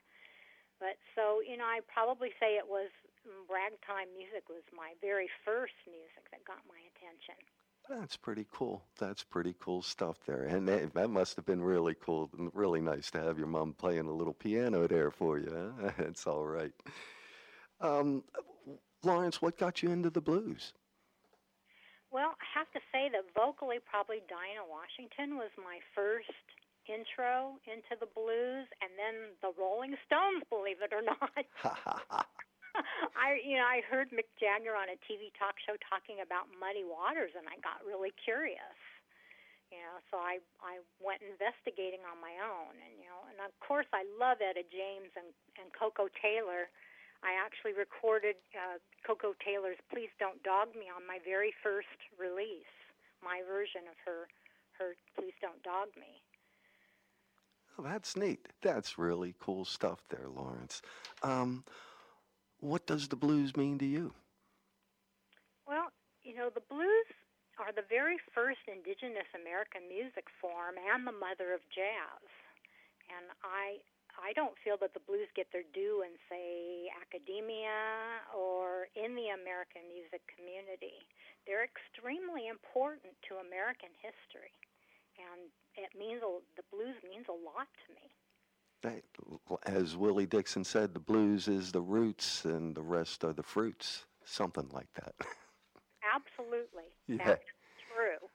But 0.82 0.98
so, 1.14 1.46
you 1.46 1.60
know, 1.62 1.70
I 1.70 1.86
probably 1.86 2.34
say 2.42 2.58
it 2.58 2.66
was 2.66 2.90
ragtime 3.50 4.10
music 4.16 4.50
was 4.50 4.64
my 4.76 4.94
very 5.02 5.30
first 5.46 5.74
music 5.88 6.26
that 6.32 6.44
got 6.46 6.60
my 6.68 6.80
attention. 6.96 7.38
That's 7.90 8.16
pretty 8.16 8.46
cool. 8.52 8.84
That's 9.00 9.24
pretty 9.24 9.56
cool 9.60 9.82
stuff 9.82 10.18
there. 10.26 10.44
And 10.44 10.68
that, 10.68 10.94
that 10.94 11.10
must 11.10 11.36
have 11.36 11.46
been 11.46 11.62
really 11.62 11.96
cool 12.00 12.30
and 12.38 12.52
really 12.54 12.82
nice 12.82 13.12
to 13.12 13.20
have 13.20 13.38
your 13.38 13.48
mom 13.48 13.74
playing 13.74 14.08
a 14.08 14.14
little 14.14 14.34
piano 14.34 14.88
there 14.88 15.12
for 15.12 15.38
you. 15.40 15.74
Huh? 15.82 15.92
It's 16.00 16.28
all 16.28 16.46
right. 16.46 16.74
Um, 17.80 18.24
Lawrence, 19.04 19.42
what 19.42 19.58
got 19.58 19.82
you 19.82 19.90
into 19.90 20.10
the 20.10 20.22
blues? 20.22 20.74
Well, 22.12 22.36
I 22.38 22.60
have 22.60 22.70
to 22.74 22.80
say 22.92 23.10
that 23.10 23.24
vocally, 23.34 23.78
probably 23.90 24.20
Dinah 24.28 24.68
Washington 24.68 25.38
was 25.38 25.50
my 25.58 25.80
first 25.96 26.30
intro 26.88 27.56
into 27.66 27.96
the 28.00 28.08
blues, 28.14 28.68
and 28.84 28.92
then 29.00 29.32
the 29.42 29.52
Rolling 29.58 29.96
Stones, 30.06 30.44
believe 30.50 30.82
it 30.84 30.92
or 30.94 31.02
not. 31.02 31.32
I, 33.20 33.40
you 33.44 33.60
know, 33.60 33.68
I 33.68 33.84
heard 33.86 34.12
Mick 34.16 34.32
Jagger 34.40 34.76
on 34.76 34.88
a 34.88 34.98
TV 35.08 35.32
talk 35.36 35.60
show 35.64 35.76
talking 35.84 36.24
about 36.24 36.48
Muddy 36.56 36.88
Waters, 36.88 37.36
and 37.36 37.48
I 37.48 37.60
got 37.60 37.84
really 37.84 38.16
curious. 38.16 38.80
You 39.72 39.80
know, 39.80 40.04
so 40.12 40.20
I 40.20 40.44
I 40.60 40.84
went 41.00 41.24
investigating 41.24 42.04
on 42.04 42.20
my 42.20 42.36
own, 42.44 42.76
and 42.76 42.94
you 43.00 43.08
know, 43.08 43.24
and 43.32 43.40
of 43.40 43.56
course 43.64 43.88
I 43.96 44.04
love 44.20 44.44
Etta 44.44 44.68
James 44.68 45.16
and 45.16 45.32
and 45.56 45.72
Koko 45.72 46.12
Taylor 46.20 46.68
I 47.24 47.38
actually 47.38 47.74
recorded 47.74 48.36
uh, 48.54 48.82
Koko 49.06 49.34
Taylor's 49.46 49.78
"Please 49.94 50.10
Don't 50.20 50.42
Dog 50.44 50.74
Me" 50.76 50.90
on 50.94 51.06
my 51.06 51.20
very 51.24 51.54
first 51.64 51.88
release, 52.20 52.74
my 53.24 53.42
version 53.48 53.82
of 53.90 53.96
her 54.06 54.28
her 54.80 54.96
"Please 55.16 55.34
Don't 55.42 55.62
Dog 55.64 55.90
Me." 55.96 56.22
Oh, 57.78 57.84
that's 57.84 58.16
neat. 58.16 58.48
That's 58.62 58.98
really 58.98 59.36
cool 59.40 59.66
stuff 59.66 60.04
there, 60.10 60.28
Lawrence. 60.28 60.82
Um, 61.24 61.64
what 62.62 62.86
does 62.86 63.10
the 63.10 63.18
blues 63.18 63.58
mean 63.58 63.78
to 63.80 63.86
you? 63.86 64.14
Well, 65.68 65.92
you 66.24 66.38
know, 66.38 66.50
the 66.54 66.64
blues 66.70 67.10
are 67.60 67.74
the 67.74 67.86
very 67.90 68.18
first 68.34 68.62
indigenous 68.70 69.28
American 69.36 69.90
music 69.90 70.30
form 70.40 70.78
and 70.78 71.06
the 71.06 71.14
mother 71.14 71.54
of 71.54 71.62
jazz. 71.74 72.24
And 73.12 73.34
I 73.44 73.82
I 74.20 74.36
don't 74.36 74.60
feel 74.60 74.76
that 74.84 74.94
the 74.94 75.04
blues 75.08 75.32
get 75.40 75.48
their 75.56 75.66
due 75.72 76.04
in, 76.04 76.20
say, 76.28 76.92
academia 77.00 78.20
or 78.36 78.92
in 78.92 79.16
the 79.16 79.32
American 79.32 79.88
music 79.88 80.20
community. 80.28 81.08
They're 81.48 81.64
extremely 81.64 82.52
important 82.52 83.16
to 83.32 83.40
American 83.40 83.90
history, 84.04 84.52
and 85.16 85.48
it 85.80 85.96
means 85.96 86.20
the 86.60 86.68
blues 86.70 87.00
means 87.08 87.32
a 87.32 87.40
lot 87.40 87.72
to 87.72 87.88
me. 87.96 88.12
As 89.66 89.96
Willie 89.96 90.26
Dixon 90.26 90.64
said, 90.64 90.94
the 90.94 91.00
blues 91.00 91.48
is 91.48 91.72
the 91.72 91.82
roots, 91.82 92.46
and 92.46 92.76
the 92.76 92.82
rest 92.82 93.24
are 93.24 93.34
the 93.34 93.44
fruits. 93.44 94.06
Something 94.24 94.70
like 94.72 94.92
that. 94.96 95.14
Absolutely, 96.16 96.84
yeah. 97.08 97.26
that's 97.26 97.46
true. 97.96 98.28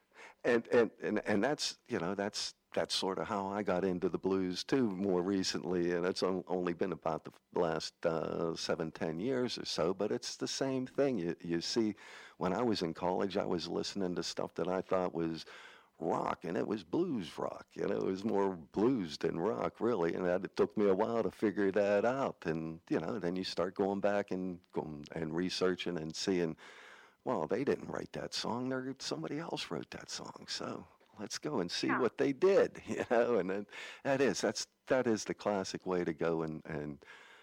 And 0.43 0.63
and 0.71 0.91
and 1.01 1.21
and 1.25 1.43
that's 1.43 1.77
you 1.87 1.99
know 1.99 2.15
that's 2.15 2.53
that's 2.73 2.93
sort 2.93 3.17
of 3.17 3.27
how 3.27 3.47
I 3.47 3.63
got 3.63 3.83
into 3.83 4.07
the 4.07 4.17
blues 4.17 4.63
too 4.63 4.89
more 4.91 5.21
recently, 5.21 5.93
and 5.93 6.05
it's 6.05 6.23
only 6.23 6.73
been 6.73 6.91
about 6.91 7.23
the 7.25 7.59
last 7.59 7.93
uh, 8.05 8.55
seven, 8.55 8.91
ten 8.91 9.19
years 9.19 9.57
or 9.57 9.65
so. 9.65 9.93
But 9.93 10.11
it's 10.11 10.35
the 10.35 10.47
same 10.47 10.85
thing. 10.85 11.17
You, 11.17 11.35
you 11.41 11.61
see, 11.61 11.95
when 12.37 12.53
I 12.53 12.61
was 12.61 12.83
in 12.83 12.93
college, 12.93 13.35
I 13.37 13.45
was 13.45 13.67
listening 13.67 14.15
to 14.15 14.23
stuff 14.23 14.53
that 14.55 14.67
I 14.67 14.81
thought 14.81 15.15
was 15.15 15.45
rock, 15.99 16.39
and 16.43 16.57
it 16.57 16.67
was 16.67 16.83
blues 16.83 17.37
rock. 17.37 17.65
You 17.73 17.87
know, 17.87 17.97
it 17.97 18.05
was 18.05 18.23
more 18.23 18.57
blues 18.71 19.17
than 19.17 19.39
rock, 19.39 19.75
really. 19.79 20.13
And 20.13 20.25
that, 20.25 20.43
it 20.43 20.55
took 20.55 20.77
me 20.77 20.87
a 20.87 20.93
while 20.93 21.23
to 21.23 21.31
figure 21.31 21.71
that 21.71 22.05
out. 22.05 22.37
And 22.45 22.79
you 22.89 22.99
know, 22.99 23.19
then 23.19 23.35
you 23.35 23.43
start 23.43 23.75
going 23.75 23.99
back 23.99 24.31
and 24.31 24.59
going 24.73 25.05
and 25.13 25.35
researching 25.35 25.97
and 25.97 26.15
seeing, 26.15 26.55
well, 27.25 27.47
they 27.47 27.63
didn't 27.63 27.89
write 27.89 28.11
that 28.13 28.33
song. 28.33 28.69
There, 28.69 28.95
somebody 28.99 29.39
else 29.39 29.71
wrote 29.71 29.89
that 29.91 30.09
song. 30.09 30.45
So 30.47 30.85
let's 31.19 31.37
go 31.37 31.59
and 31.59 31.69
see 31.69 31.87
yeah. 31.87 31.99
what 31.99 32.17
they 32.17 32.33
did, 32.33 32.81
you 32.87 33.05
know. 33.09 33.35
And 33.35 33.49
then, 33.49 33.65
that 34.03 34.21
is 34.21 34.41
that's 34.41 34.67
that 34.87 35.07
is 35.07 35.23
the 35.23 35.33
classic 35.33 35.85
way 35.85 36.03
to 36.03 36.13
go 36.13 36.43
and 36.43 36.61
and 36.65 36.99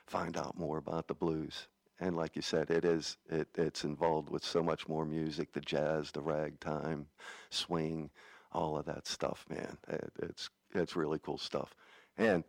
find 0.07 0.37
out 0.37 0.59
more 0.59 0.79
about 0.79 1.09
the 1.09 1.15
blues. 1.15 1.69
And 2.01 2.17
like 2.17 2.35
you 2.35 2.43
said, 2.43 2.71
it 2.71 2.85
is 2.85 3.19
it, 3.31 3.49
it's 3.55 3.85
involved 3.85 4.31
with 4.31 4.45
so 4.45 4.63
much 4.63 4.89
more 4.89 5.05
music, 5.05 5.53
the 5.53 5.61
jazz, 5.61 6.11
the 6.11 6.21
ragtime, 6.21 7.07
swing, 7.51 8.11
all 8.55 8.79
of 8.79 8.87
that 8.87 9.07
stuff, 9.07 9.45
man. 9.49 9.77
It, 9.89 10.13
it's 10.23 10.51
it's 10.75 10.97
really 10.97 11.19
cool 11.19 11.39
stuff. 11.39 11.75
And 12.17 12.45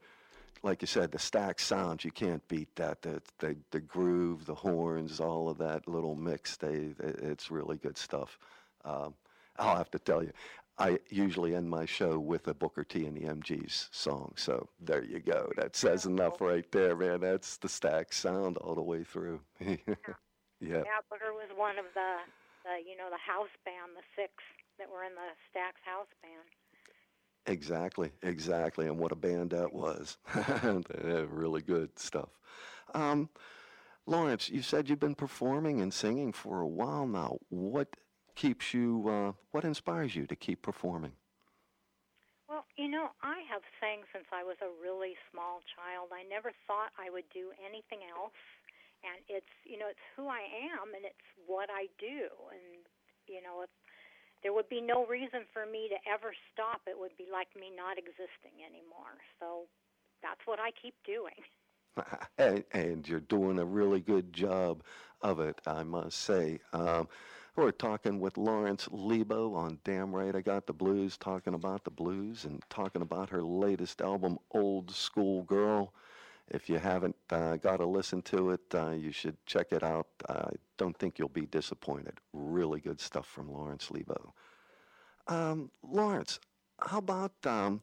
like 0.63 0.81
you 0.81 0.87
said, 0.87 1.11
the 1.11 1.17
Stax 1.17 1.61
sounds 1.61 2.05
you 2.05 2.11
can't 2.11 2.45
beat 2.47 2.75
that. 2.75 3.01
The, 3.01 3.21
the 3.39 3.55
the 3.71 3.79
groove, 3.79 4.45
the 4.45 4.55
horns, 4.55 5.19
all 5.19 5.49
of 5.49 5.57
that 5.59 5.87
little 5.87 6.15
mix. 6.15 6.57
They, 6.57 6.93
it's 6.99 7.51
really 7.51 7.77
good 7.77 7.97
stuff. 7.97 8.37
Um, 8.83 9.13
I'll 9.57 9.77
have 9.77 9.91
to 9.91 9.99
tell 9.99 10.21
you, 10.21 10.31
I 10.77 10.99
usually 11.09 11.55
end 11.55 11.69
my 11.69 11.85
show 11.85 12.19
with 12.19 12.47
a 12.47 12.53
Booker 12.53 12.83
T 12.83 13.05
and 13.05 13.15
the 13.15 13.21
MGs 13.21 13.87
song. 13.91 14.33
So 14.35 14.67
there 14.81 15.03
you 15.03 15.19
go. 15.19 15.49
That 15.55 15.75
says 15.75 16.05
enough 16.05 16.41
right 16.41 16.69
there, 16.71 16.95
man. 16.95 17.21
That's 17.21 17.57
the 17.57 17.69
Stax 17.69 18.15
sound 18.15 18.57
all 18.57 18.75
the 18.75 18.81
way 18.81 19.03
through. 19.03 19.39
yeah. 19.59 19.75
Yeah, 20.59 20.99
Booker 21.09 21.31
was 21.31 21.49
one 21.55 21.79
of 21.79 21.85
the, 21.93 22.19
the, 22.65 22.89
you 22.89 22.97
know, 22.97 23.07
the 23.09 23.17
house 23.23 23.53
band, 23.63 23.95
the 23.95 24.03
six 24.15 24.31
that 24.79 24.89
were 24.89 25.03
in 25.03 25.15
the 25.15 25.33
Stax 25.51 25.79
house 25.83 26.11
band. 26.21 26.47
Exactly, 27.47 28.11
exactly, 28.23 28.88
and 28.88 28.97
what 28.97 29.11
a 29.11 29.15
band 29.15 29.49
that 29.55 29.73
was. 29.73 30.17
really 31.29 31.61
good 31.61 31.97
stuff. 31.99 32.29
Um, 32.93 33.29
Lawrence, 34.07 34.49
you 34.49 34.61
said 34.61 34.89
you've 34.89 34.99
been 34.99 35.15
performing 35.15 35.81
and 35.81 35.93
singing 35.93 36.31
for 36.33 36.61
a 36.61 36.67
while 36.67 37.07
now. 37.07 37.38
What 37.49 37.95
keeps 38.35 38.73
you, 38.73 39.07
uh, 39.09 39.31
what 39.51 39.63
inspires 39.63 40.15
you 40.15 40.27
to 40.27 40.35
keep 40.35 40.61
performing? 40.61 41.13
Well, 42.47 42.65
you 42.77 42.88
know, 42.88 43.09
I 43.25 43.41
have 43.49 43.65
sang 43.81 44.05
since 44.13 44.29
I 44.29 44.45
was 44.45 44.57
a 44.61 44.69
really 44.77 45.17
small 45.33 45.65
child. 45.73 46.13
I 46.13 46.21
never 46.29 46.53
thought 46.69 46.93
I 47.01 47.09
would 47.09 47.25
do 47.33 47.49
anything 47.57 48.05
else. 48.05 48.38
And 49.01 49.21
it's, 49.29 49.53
you 49.65 49.77
know, 49.77 49.89
it's 49.89 50.05
who 50.13 50.29
I 50.29 50.45
am 50.73 50.93
and 50.93 51.05
it's 51.05 51.25
what 51.45 51.69
I 51.73 51.89
do. 51.97 52.29
And, 52.53 52.85
you 53.25 53.41
know, 53.41 53.65
if 53.65 53.73
there 54.45 54.53
would 54.53 54.69
be 54.69 54.79
no 54.79 55.08
reason 55.08 55.41
for 55.51 55.65
me 55.65 55.89
to 55.89 55.95
ever 56.08 56.31
stop. 56.53 56.81
It 56.86 56.95
would 56.99 57.17
be 57.17 57.25
like 57.34 57.47
me 57.60 57.71
not 57.75 57.97
existing 57.97 58.62
anymore. 58.63 59.17
So 59.39 59.63
that's 60.21 60.41
what 60.45 60.60
I 60.60 60.69
keep 60.79 60.93
doing. 61.03 61.34
and, 62.38 62.63
and, 62.71 63.08
you're 63.08 63.21
doing 63.21 63.58
a 63.58 63.65
really 63.65 64.01
good 64.01 64.31
job 64.31 64.84
of 65.21 65.39
it, 65.39 65.60
I 65.65 65.81
must 65.81 66.17
say. 66.21 66.60
Um, 66.73 67.08
we're 67.55 67.71
talking 67.71 68.19
with 68.19 68.38
Lawrence 68.38 68.88
Lebo 68.91 69.55
on 69.55 69.79
Damn 69.84 70.13
Right 70.13 70.36
I 70.36 70.41
Got 70.41 70.67
the 70.67 70.73
Blues, 70.73 71.17
talking 71.17 71.55
about 71.55 71.84
the 71.84 71.89
blues 71.89 72.45
and 72.45 72.62
talking 72.69 73.01
about 73.01 73.29
her 73.29 73.41
latest 73.41 73.99
album, 73.99 74.38
Old 74.51 74.91
School 74.91 75.43
Girl. 75.43 75.91
If 76.49 76.69
you 76.69 76.77
haven't 76.77 77.15
uh, 77.31 77.55
got 77.55 77.77
to 77.77 77.86
listen 77.86 78.21
to 78.23 78.51
it, 78.51 78.62
uh, 78.73 78.91
you 78.91 79.12
should 79.12 79.38
check 79.45 79.71
it 79.71 79.84
out. 79.84 80.08
I 80.29 80.51
don't 80.77 80.97
think 80.97 81.17
you'll 81.17 81.29
be 81.29 81.47
disappointed. 81.47 82.19
Really 82.34 82.79
good 82.79 82.99
stuff 82.99 83.25
from 83.25 83.51
Lawrence 83.51 83.89
Lebo. 83.89 84.34
Um, 85.27 85.71
Lawrence, 85.81 86.39
how 86.79 86.99
about 86.99 87.34
um, 87.45 87.81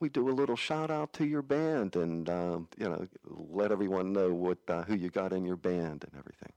we 0.00 0.08
do 0.08 0.28
a 0.28 0.30
little 0.30 0.56
shout 0.56 0.90
out 0.90 1.12
to 1.14 1.26
your 1.26 1.42
band 1.42 1.96
and 1.96 2.28
um, 2.28 2.68
you 2.76 2.88
know 2.88 3.06
let 3.26 3.72
everyone 3.72 4.12
know 4.12 4.32
what 4.32 4.58
uh, 4.68 4.82
who 4.84 4.94
you 4.94 5.10
got 5.10 5.32
in 5.32 5.44
your 5.44 5.56
band 5.56 6.04
and 6.04 6.12
everything. 6.16 6.52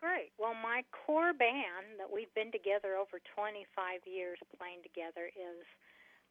Great. 0.00 0.32
Well, 0.38 0.54
my 0.54 0.84
core 0.92 1.32
band 1.32 1.96
that 1.98 2.12
we've 2.12 2.32
been 2.34 2.52
together 2.52 2.96
over 2.96 3.20
25 3.34 4.04
years 4.04 4.38
playing 4.56 4.84
together 4.84 5.32
is 5.32 5.64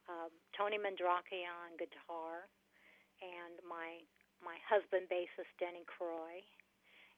um, 0.06 0.30
Tony 0.56 0.78
Mandrake 0.78 1.42
on 1.42 1.74
guitar, 1.78 2.46
and 3.22 3.60
my 3.66 4.02
my 4.42 4.60
husband 4.68 5.08
bassist 5.08 5.50
Denny 5.56 5.86
Croy. 5.88 6.44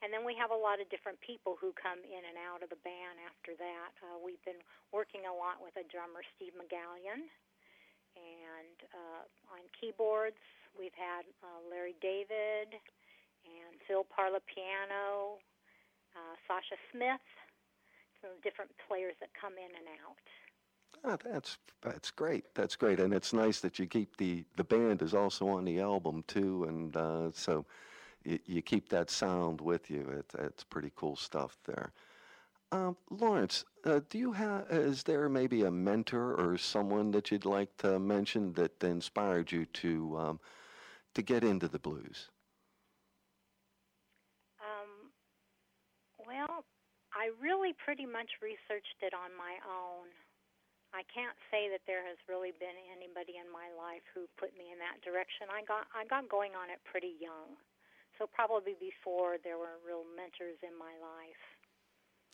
And 0.05 0.13
then 0.13 0.29
we 0.29 0.37
have 0.37 0.53
a 0.53 0.61
lot 0.61 0.79
of 0.79 0.87
different 0.93 1.17
people 1.25 1.57
who 1.57 1.73
come 1.73 2.05
in 2.05 2.23
and 2.23 2.37
out 2.37 2.61
of 2.61 2.69
the 2.69 2.79
band 2.85 3.17
after 3.25 3.57
that. 3.57 3.91
Uh, 4.05 4.21
we've 4.21 4.41
been 4.45 4.61
working 4.93 5.25
a 5.25 5.33
lot 5.33 5.59
with 5.59 5.73
a 5.81 5.89
drummer, 5.89 6.21
Steve 6.37 6.53
McGallion. 6.53 7.25
And 8.15 8.79
uh, 8.93 9.57
on 9.57 9.65
keyboards, 9.73 10.39
we've 10.77 10.95
had 10.95 11.25
uh, 11.41 11.65
Larry 11.67 11.97
David 12.05 12.77
and 13.49 13.75
Phil 13.89 14.05
Parlapiano, 14.09 15.41
uh, 16.13 16.35
Sasha 16.45 16.77
Smith, 16.93 17.25
some 18.21 18.37
different 18.45 18.73
players 18.85 19.17
that 19.25 19.33
come 19.33 19.57
in 19.57 19.73
and 19.73 19.89
out. 20.05 20.21
Oh, 21.05 21.17
that's 21.25 21.59
that's 21.83 22.11
great. 22.11 22.45
That's 22.55 22.77
great, 22.77 22.99
and 22.99 23.15
it's 23.15 23.33
nice 23.33 23.61
that 23.61 23.79
you 23.79 23.87
keep 23.87 24.17
the 24.17 24.45
the 24.57 24.65
band 24.65 25.03
is 25.03 25.15
also 25.15 25.49
on 25.49 25.65
the 25.65 25.81
album 25.81 26.25
too, 26.27 26.65
and 26.65 26.97
uh, 26.97 27.31
so 27.33 27.65
you, 28.25 28.39
you, 28.47 28.63
keep 28.63 28.89
that 28.89 29.09
sound 29.09 29.61
with 29.61 29.89
you. 29.89 30.09
It, 30.09 30.27
it's 30.41 30.65
pretty 30.65 30.91
cool 30.97 31.15
stuff 31.15 31.59
there. 31.65 31.93
Um, 32.73 32.97
Lawrence, 33.11 33.65
uh, 33.85 34.01
do 34.11 34.19
you 34.19 34.33
have? 34.33 34.67
Is 34.71 35.05
there 35.05 35.29
maybe 35.29 35.63
a 35.63 35.71
mentor 35.71 36.35
or 36.35 36.59
someone 36.59 37.13
that 37.13 37.31
you'd 37.31 37.45
like 37.45 37.77
to 37.79 37.99
mention 38.01 38.53
that 38.55 38.83
inspired 38.83 39.53
you 39.53 39.67
to 39.67 40.19
um, 40.19 40.41
to 41.15 41.23
get 41.23 41.45
into 41.45 41.69
the 41.69 41.79
blues? 41.79 42.31
Um, 44.61 45.13
well, 46.27 46.65
I 47.15 47.31
really 47.41 47.75
pretty 47.85 48.07
much 48.07 48.31
researched 48.43 49.01
it 49.03 49.15
on 49.15 49.31
my 49.39 49.55
own. 49.65 50.09
I 50.95 51.03
can't 51.11 51.37
say 51.51 51.69
that 51.71 51.83
there 51.87 52.05
has 52.07 52.17
really 52.29 52.53
been 52.57 52.77
anybody 52.93 53.39
in 53.39 53.49
my 53.51 53.69
life 53.75 54.05
who 54.15 54.29
put 54.39 54.55
me 54.57 54.71
in 54.73 54.79
that 54.79 55.03
direction. 55.03 55.51
I 55.51 55.63
got 55.67 55.87
I 55.95 56.07
got 56.07 56.29
going 56.29 56.55
on 56.55 56.71
it 56.71 56.81
pretty 56.85 57.15
young, 57.21 57.59
so 58.19 58.27
probably 58.27 58.75
before 58.79 59.37
there 59.43 59.59
were 59.59 59.83
real 59.87 60.05
mentors 60.17 60.59
in 60.63 60.77
my 60.79 60.95
life. 61.03 61.43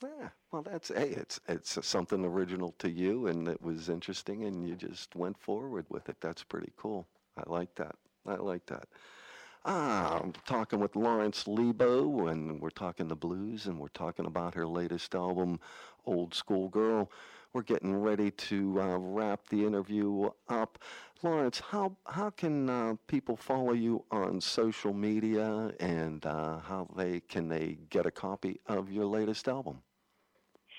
Yeah, 0.03 0.29
well, 0.51 0.63
that's 0.63 0.89
hey, 0.89 1.11
it's 1.11 1.41
it's 1.49 1.79
something 1.87 2.25
original 2.25 2.75
to 2.79 2.91
you, 2.91 3.27
and 3.27 3.49
it 3.49 3.63
was 3.63 3.89
interesting, 3.89 4.45
and 4.45 4.67
you 4.67 4.75
just 4.75 5.15
went 5.15 5.39
forward 5.39 5.87
with 5.89 6.09
it. 6.09 6.17
That's 6.21 6.43
pretty 6.43 6.73
cool. 6.77 7.07
I 7.37 7.45
like 7.47 7.75
that. 7.77 7.95
I 8.27 8.35
like 8.37 8.67
that. 8.67 8.89
Ah, 9.65 10.19
I'm 10.21 10.33
talking 10.45 10.81
with 10.81 10.97
Lawrence 10.97 11.47
Lebo, 11.47 12.27
and 12.27 12.61
we're 12.61 12.71
talking 12.71 13.07
the 13.07 13.15
blues, 13.15 13.67
and 13.67 13.79
we're 13.79 13.89
talking 13.89 14.27
about 14.27 14.55
her 14.55 14.67
latest 14.67 15.15
album, 15.15 15.61
Old 16.05 16.35
School 16.35 16.69
Girl. 16.69 17.11
We're 17.53 17.63
getting 17.63 17.95
ready 17.95 18.31
to 18.31 18.81
uh, 18.81 18.97
wrap 18.97 19.49
the 19.49 19.67
interview 19.67 20.31
up. 20.49 20.79
Lawrence, 21.23 21.61
how 21.61 21.95
how 22.07 22.31
can 22.31 22.71
uh, 22.71 22.95
people 23.07 23.37
follow 23.37 23.75
you 23.75 24.05
on 24.11 24.41
social 24.41 24.95
media, 24.95 25.71
and 25.79 26.25
uh, 26.25 26.61
how 26.61 26.89
they 26.97 27.21
can 27.21 27.51
they 27.51 27.77
get 27.91 28.07
a 28.07 28.11
copy 28.11 28.59
of 28.67 28.91
your 28.91 29.05
latest 29.05 29.49
album? 29.49 29.83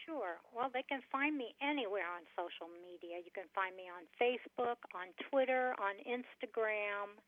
Sure. 0.03 0.41
Well, 0.49 0.71
they 0.73 0.81
can 0.81 1.01
find 1.11 1.37
me 1.37 1.53
anywhere 1.61 2.09
on 2.09 2.25
social 2.35 2.73
media. 2.73 3.21
You 3.23 3.31
can 3.31 3.45
find 3.53 3.75
me 3.75 3.83
on 3.93 4.09
Facebook, 4.17 4.81
on 4.97 5.13
Twitter, 5.29 5.75
on 5.77 6.01
Instagram, 6.09 7.21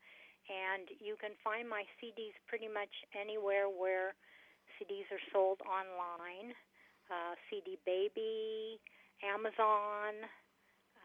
and 0.49 0.89
you 0.97 1.15
can 1.21 1.37
find 1.43 1.69
my 1.69 1.83
CDs 2.01 2.33
pretty 2.47 2.67
much 2.67 2.91
anywhere 3.13 3.69
where 3.69 4.15
CDs 4.81 5.05
are 5.13 5.21
sold 5.31 5.61
online. 5.69 6.57
Uh, 7.05 7.37
CD 7.47 7.77
Baby, 7.85 8.81
Amazon, 9.23 10.27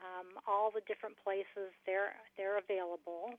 um, 0.03 0.27
all 0.46 0.70
the 0.70 0.83
different 0.87 1.16
places 1.23 1.70
they're 1.87 2.16
they're 2.37 2.59
available. 2.59 3.37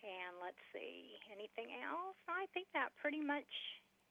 And 0.00 0.32
let's 0.40 0.60
see, 0.72 1.20
anything 1.28 1.76
else? 1.84 2.16
I 2.28 2.46
think 2.54 2.68
that 2.72 2.88
pretty 3.00 3.20
much 3.20 3.48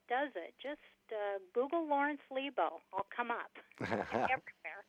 does 0.07 0.29
it. 0.35 0.53
Just 0.61 0.81
uh, 1.11 1.39
Google 1.53 1.87
Lawrence 1.87 2.21
Lebo. 2.31 2.81
I'll 2.93 3.07
come 3.15 3.31
up 3.31 3.51
everywhere. 3.81 4.83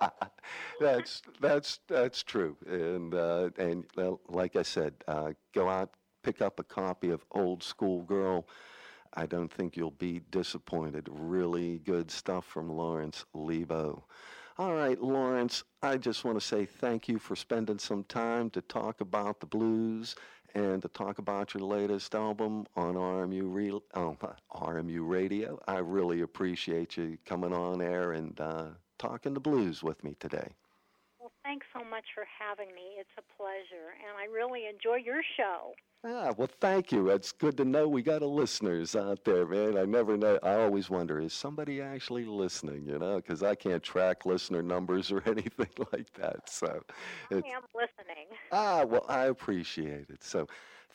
that's 0.80 1.22
that's 1.40 1.80
that's 1.88 2.22
true, 2.22 2.56
and 2.66 3.14
uh, 3.14 3.50
and 3.58 3.84
uh, 3.96 4.12
like 4.28 4.56
I 4.56 4.62
said, 4.62 4.94
uh, 5.06 5.32
go 5.54 5.68
out, 5.68 5.90
pick 6.22 6.42
up 6.42 6.58
a 6.58 6.64
copy 6.64 7.10
of 7.10 7.24
Old 7.30 7.62
School 7.62 8.02
Girl. 8.02 8.46
I 9.14 9.26
don't 9.26 9.52
think 9.52 9.76
you'll 9.76 9.90
be 9.92 10.20
disappointed. 10.30 11.08
Really 11.10 11.78
good 11.78 12.10
stuff 12.10 12.44
from 12.44 12.70
Lawrence 12.70 13.24
Lebo. 13.34 14.04
All 14.58 14.74
right, 14.74 15.00
Lawrence, 15.00 15.62
I 15.82 15.96
just 15.98 16.24
want 16.24 16.40
to 16.40 16.44
say 16.44 16.66
thank 16.66 17.08
you 17.08 17.18
for 17.18 17.36
spending 17.36 17.78
some 17.78 18.02
time 18.04 18.50
to 18.50 18.60
talk 18.60 19.00
about 19.00 19.38
the 19.38 19.46
blues 19.46 20.16
and 20.54 20.82
to 20.82 20.88
talk 20.88 21.18
about 21.18 21.54
your 21.54 21.62
latest 21.62 22.14
album 22.14 22.66
on 22.74 22.94
RMU, 22.94 23.42
Re- 23.44 23.80
oh, 23.94 24.16
RMU 24.52 25.08
Radio. 25.08 25.60
I 25.68 25.78
really 25.78 26.22
appreciate 26.22 26.96
you 26.96 27.18
coming 27.24 27.52
on 27.52 27.80
air 27.80 28.12
and 28.12 28.40
uh, 28.40 28.64
talking 28.98 29.34
the 29.34 29.40
blues 29.40 29.82
with 29.82 30.02
me 30.02 30.16
today. 30.18 30.48
Thanks 31.48 31.66
so 31.72 31.82
much 31.82 32.04
for 32.14 32.26
having 32.38 32.74
me. 32.74 33.00
It's 33.00 33.08
a 33.16 33.22
pleasure, 33.34 33.96
and 34.06 34.18
I 34.18 34.30
really 34.30 34.66
enjoy 34.66 34.96
your 34.96 35.22
show. 35.38 35.72
Ah, 36.04 36.34
well, 36.36 36.50
thank 36.60 36.92
you. 36.92 37.08
It's 37.08 37.32
good 37.32 37.56
to 37.56 37.64
know 37.64 37.88
we 37.88 38.02
got 38.02 38.20
a 38.20 38.26
listeners 38.26 38.94
out 38.94 39.24
there, 39.24 39.46
man. 39.46 39.78
I 39.78 39.86
never 39.86 40.18
know. 40.18 40.38
I 40.42 40.56
always 40.56 40.90
wonder 40.90 41.18
is 41.18 41.32
somebody 41.32 41.80
actually 41.80 42.26
listening, 42.26 42.84
you 42.86 42.98
know, 42.98 43.16
because 43.16 43.42
I 43.42 43.54
can't 43.54 43.82
track 43.82 44.26
listener 44.26 44.62
numbers 44.62 45.10
or 45.10 45.22
anything 45.26 45.70
like 45.90 46.12
that. 46.18 46.50
So 46.50 46.82
I 47.30 47.36
am 47.36 47.62
listening. 47.74 48.26
Ah, 48.52 48.84
well, 48.84 49.06
I 49.08 49.24
appreciate 49.24 50.10
it. 50.10 50.22
So 50.22 50.48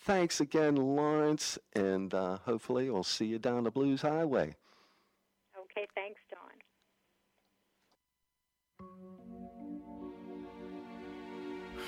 thanks 0.05 0.39
again, 0.39 0.75
Lawrence, 0.75 1.57
and 1.75 2.13
uh, 2.13 2.37
hopefully 2.45 2.91
we'll 2.91 3.03
see 3.03 3.25
you 3.25 3.39
down 3.39 3.63
the 3.63 3.71
Blues 3.71 4.03
Highway. 4.03 4.55
Okay, 5.57 5.87
thanks, 5.95 6.21
Don 6.29 6.53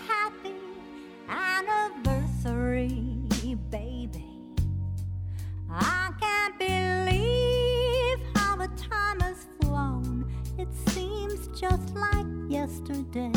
happy 0.07 0.55
anniversary, 1.29 2.91
baby. 3.69 4.25
I 5.69 6.11
can't 6.19 6.57
believe 6.59 8.19
how 8.35 8.55
the 8.55 8.67
time 8.75 9.19
has 9.21 9.47
flown. 9.61 10.31
It 10.57 10.67
seems 10.89 11.47
just 11.59 11.95
like 11.95 12.25
yesterday. 12.47 13.31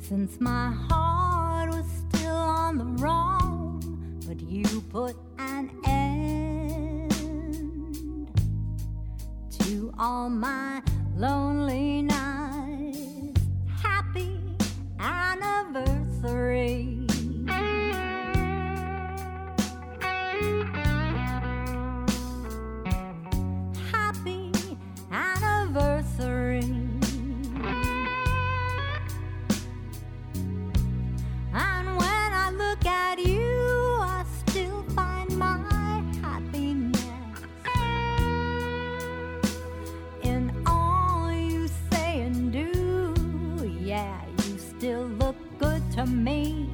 Since 0.00 0.40
my 0.40 0.72
heart 0.88 1.70
was 1.70 1.86
still 2.08 2.36
on 2.36 2.78
the 2.78 2.84
wrong, 3.02 3.82
but 4.26 4.40
you 4.40 4.82
put 4.90 5.16
an 5.38 5.70
end 5.86 7.10
to 9.58 9.92
all 9.98 10.28
my 10.28 10.82
lonely 11.16 12.02
nights. 12.02 12.41
three. 16.22 17.01
to 45.92 46.06
me. 46.06 46.71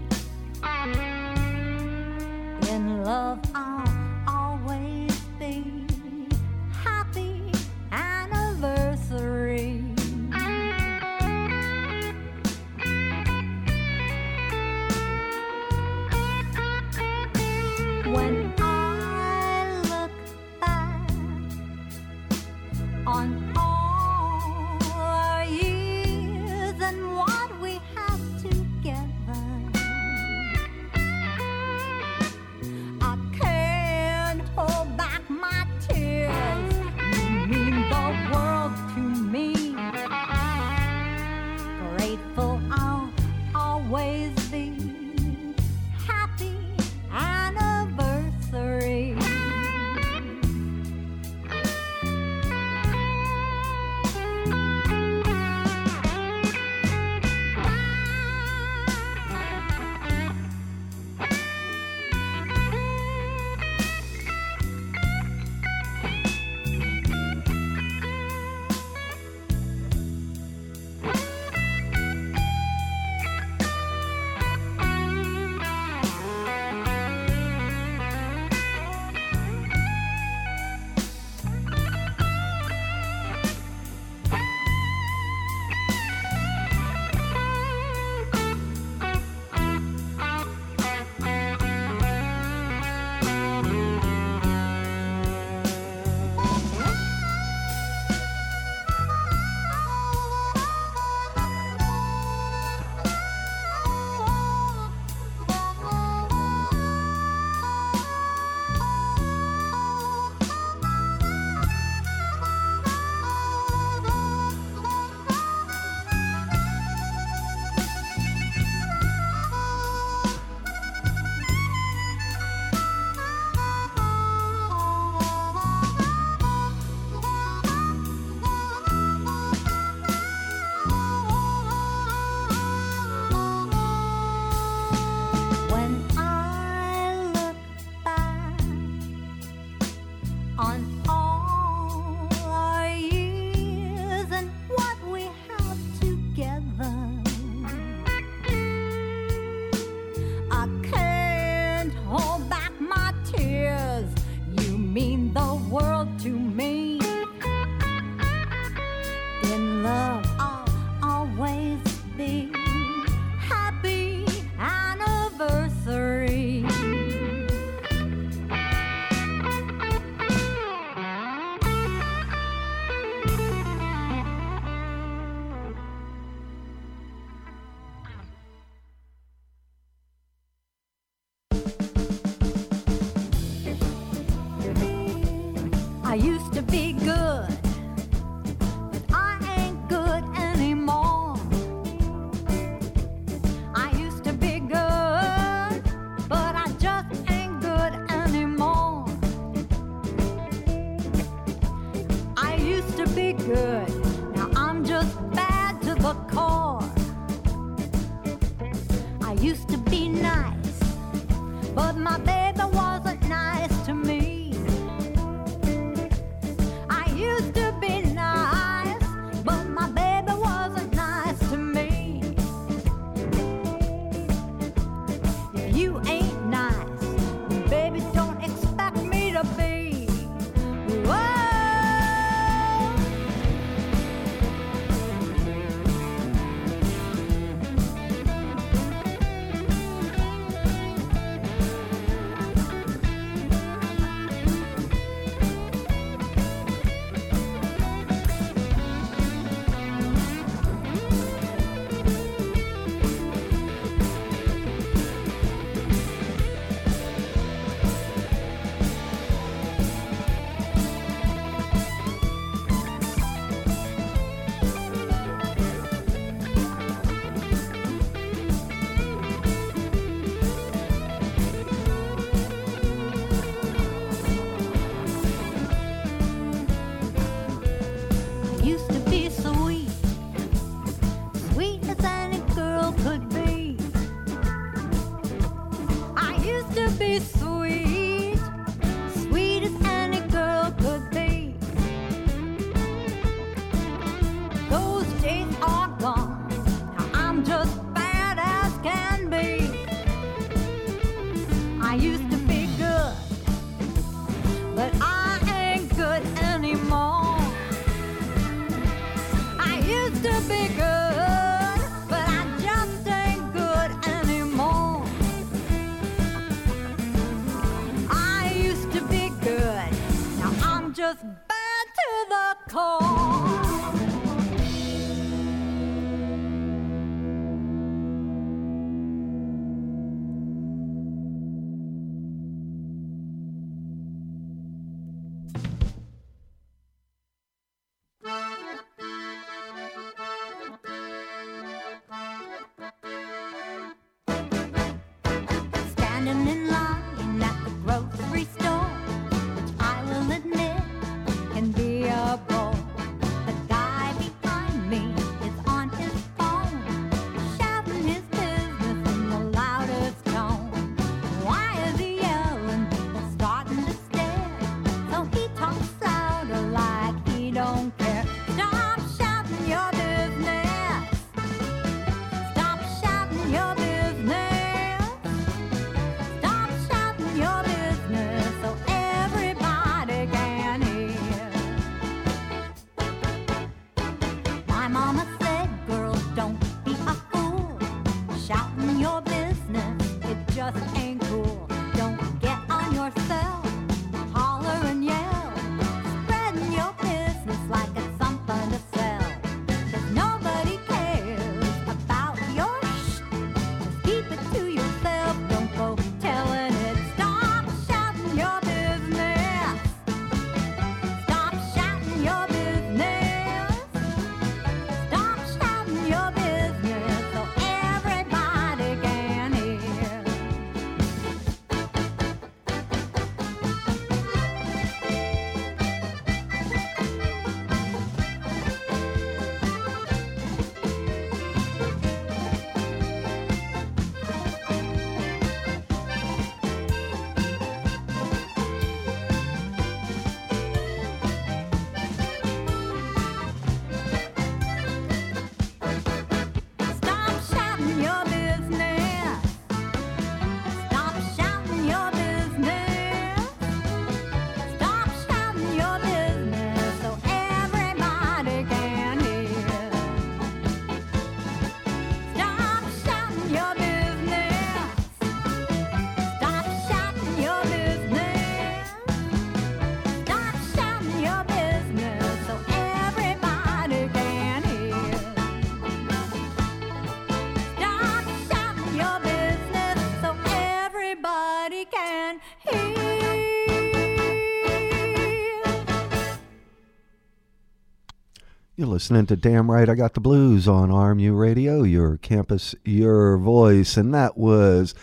You're 488.78 488.86
listening 488.86 489.26
to 489.26 489.34
Damn 489.34 489.72
Right 489.72 489.88
I 489.88 489.96
Got 489.96 490.14
the 490.14 490.20
Blues 490.20 490.68
on 490.68 490.90
RMU 490.90 491.36
Radio, 491.36 491.82
your 491.82 492.16
campus, 492.16 492.76
your 492.84 493.36
voice. 493.36 493.96
And 493.96 494.14
that 494.14 494.38
was 494.38 494.94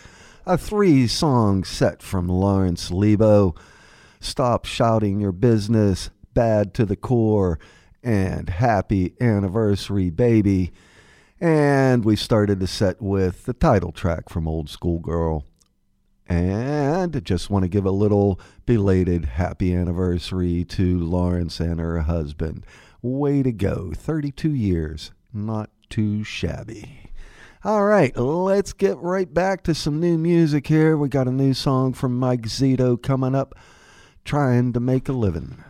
a 0.46 0.56
three 0.56 1.06
song 1.06 1.62
set 1.62 2.02
from 2.02 2.26
Lawrence 2.26 2.90
Lebo 2.90 3.54
Stop 4.18 4.64
Shouting 4.64 5.20
Your 5.20 5.32
Business, 5.32 6.08
Bad 6.32 6.72
to 6.72 6.86
the 6.86 6.96
Core, 6.96 7.58
and 8.02 8.48
Happy 8.48 9.12
Anniversary 9.20 10.08
Baby. 10.08 10.72
And 11.38 12.02
we 12.02 12.16
started 12.16 12.60
the 12.60 12.66
set 12.66 13.02
with 13.02 13.44
the 13.44 13.52
title 13.52 13.92
track 13.92 14.30
from 14.30 14.48
Old 14.48 14.70
School 14.70 15.00
Girl. 15.00 15.44
And 16.26 17.22
just 17.26 17.50
want 17.50 17.64
to 17.64 17.68
give 17.68 17.84
a 17.84 17.90
little 17.90 18.40
belated 18.64 19.26
happy 19.26 19.74
anniversary 19.74 20.64
to 20.64 20.98
Lawrence 20.98 21.60
and 21.60 21.78
her 21.78 22.00
husband. 22.00 22.64
Way 23.02 23.42
to 23.42 23.52
go. 23.52 23.92
32 23.94 24.52
years. 24.54 25.12
Not 25.32 25.70
too 25.88 26.24
shabby. 26.24 27.10
All 27.64 27.84
right, 27.84 28.16
let's 28.16 28.72
get 28.72 28.96
right 28.98 29.32
back 29.32 29.62
to 29.64 29.74
some 29.74 29.98
new 29.98 30.16
music 30.18 30.66
here. 30.68 30.96
We 30.96 31.08
got 31.08 31.26
a 31.26 31.32
new 31.32 31.52
song 31.52 31.94
from 31.94 32.18
Mike 32.18 32.42
Zito 32.42 33.00
coming 33.00 33.34
up, 33.34 33.54
Trying 34.24 34.72
to 34.74 34.80
Make 34.80 35.08
a 35.08 35.12
Living. 35.12 35.64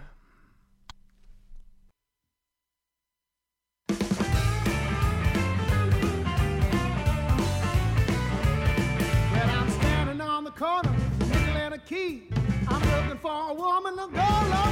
corner, 10.57 10.97
nickel 11.19 11.57
and 11.57 11.75
a 11.75 11.79
key. 11.79 12.29
I'm 12.67 12.81
looking 12.81 13.19
for 13.19 13.51
a 13.51 13.55
woman 13.55 13.97
to 13.97 14.09
go 14.09 14.66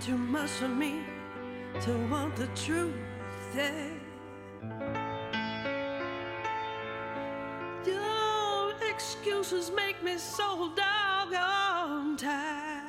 too 0.00 0.16
much 0.16 0.48
for 0.50 0.68
me 0.68 1.02
to 1.82 1.92
want 2.08 2.34
the 2.34 2.46
truth. 2.56 2.94
Yeah, 3.54 3.90
Your 7.84 8.72
excuses 8.88 9.70
make 9.70 10.02
me 10.02 10.16
so 10.16 10.72
doggone 10.74 12.16
tired. 12.16 12.80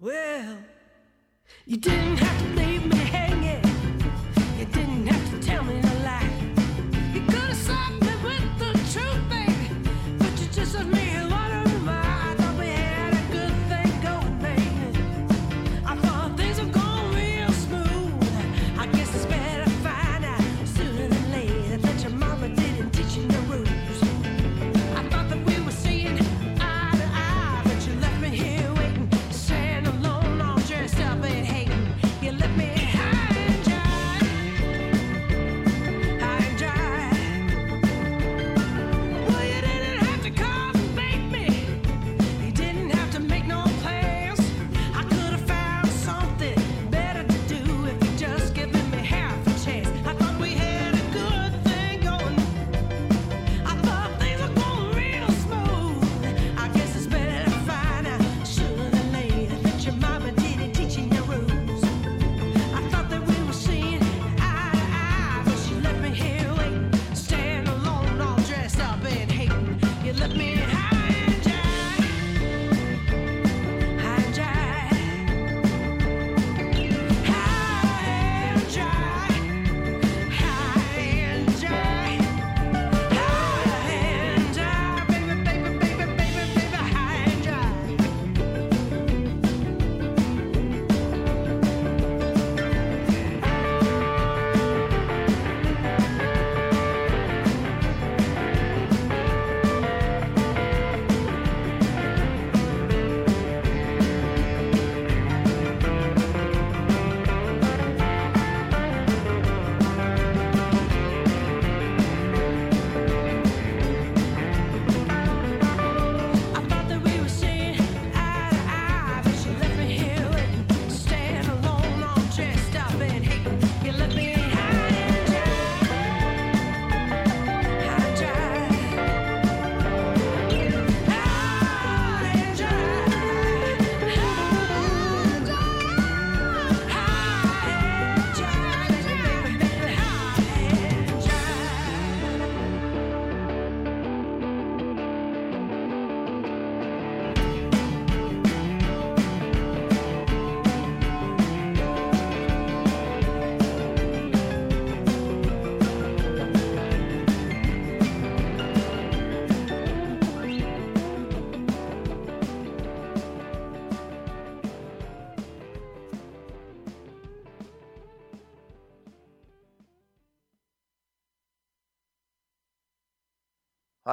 Well, 0.00 0.58
you 1.64 1.78
didn't 1.78 2.18
have 2.18 2.38
to 2.42 2.60
leave. 2.60 2.73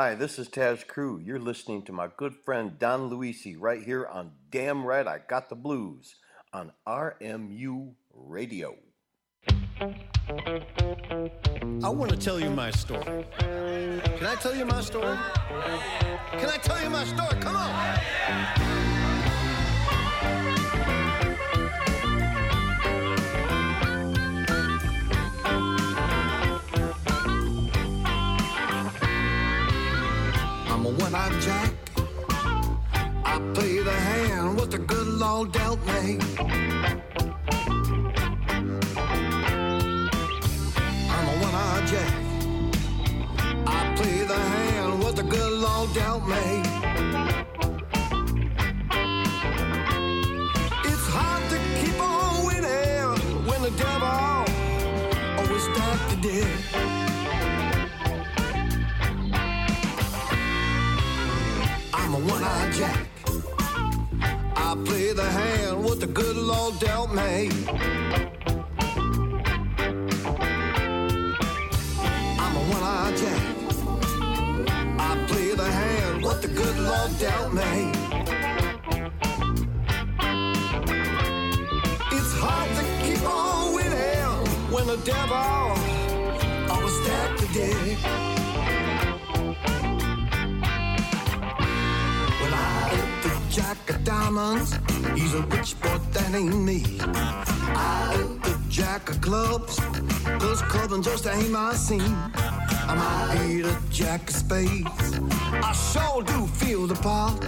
Hi, 0.02 0.16
this 0.16 0.40
is 0.40 0.48
Tas 0.48 0.84
Cru. 0.84 1.20
You're 1.20 1.38
listening 1.38 1.84
to 1.84 1.92
my 1.92 2.10
good 2.18 2.34
friend 2.44 2.80
Don 2.80 3.12
Luisi 3.12 3.56
right 3.56 3.84
here 3.84 4.08
on 4.08 4.32
Damn 4.50 4.84
Right 4.84 5.06
I 5.06 5.20
Got 5.20 5.48
the 5.48 5.56
Blues 5.56 6.16
on 6.52 6.72
RMU 6.88 7.94
Radio. 8.12 8.76
I 11.84 11.90
want 11.90 12.10
to 12.10 12.18
tell 12.18 12.40
you 12.40 12.50
my 12.50 12.72
story. 12.72 13.28
Can 13.38 14.26
I 14.26 14.34
tell 14.42 14.56
you 14.56 14.66
my 14.66 14.82
story? 14.82 15.20
Can 16.32 16.50
I 16.50 16.58
tell 16.58 16.82
you 16.82 16.90
my 16.90 17.06
story? 17.06 17.40
Come 17.40 17.56
on. 17.56 18.91
I'm 30.92 31.00
a 31.00 31.04
one-eyed 31.04 31.42
jack. 31.42 31.74
I 33.24 33.40
play 33.54 33.78
the 33.78 33.92
hand 33.94 34.58
what 34.58 34.72
the 34.72 34.78
good 34.78 35.08
Lord 35.08 35.54
dealt 35.54 35.80
me. 35.88 36.20
I'm 41.10 41.28
a 41.28 41.36
one-eyed 41.46 41.88
jack. 41.88 42.14
I 43.66 43.94
play 43.96 44.24
the 44.26 44.36
hand 44.36 45.02
what 45.02 45.16
the 45.16 45.24
good 45.24 45.54
Lord 45.60 45.94
dealt 45.94 46.28
me. 46.28 46.71
Play 64.86 65.14
the 65.14 65.24
hand 65.24 65.84
what 65.84 66.00
the 66.00 66.08
good 66.08 66.38
Lord 66.38 66.80
dealt 66.80 67.12
me. 67.14 67.50
I'm 72.44 72.56
a 72.56 72.64
one-eyed 72.76 73.18
jack. 73.18 73.44
I 75.00 75.26
play 75.28 75.56
the 75.56 75.70
hand 75.80 76.24
what 76.24 76.42
the 76.42 76.48
good 76.48 76.78
Lord 76.80 77.12
dealt 77.20 77.54
me. 77.54 77.92
It's 82.18 82.34
hard 82.44 82.70
to 82.78 82.84
keep 83.04 83.24
on 83.28 83.74
winning 83.76 84.72
when 84.74 84.88
the 84.88 84.98
devil 85.04 85.38
always 86.72 86.96
stacked 87.02 87.40
the 87.42 87.48
the 93.24 93.32
jack 93.50 93.91
diamonds, 94.32 94.78
he's 95.16 95.34
a 95.34 95.42
rich 95.44 95.80
boy 95.82 95.98
that 96.12 96.34
ain't 96.34 96.56
me. 96.56 96.84
I 97.02 98.14
hit 98.16 98.44
the 98.44 98.58
jack 98.70 99.10
of 99.10 99.20
clubs, 99.22 99.78
cause 100.40 100.62
clubbing 100.64 101.02
just 101.02 101.28
ain't 101.28 101.52
my 101.52 101.74
scene. 101.74 102.02
I 102.02 102.96
might 102.96 103.38
hit 103.40 103.64
the 103.64 103.78
jack 103.90 104.30
of 104.30 104.36
spades, 104.36 105.20
I 105.52 105.74
sure 105.74 106.24
do 106.24 106.48
feel 106.48 106.88
the 106.88 106.96
part. 106.96 107.44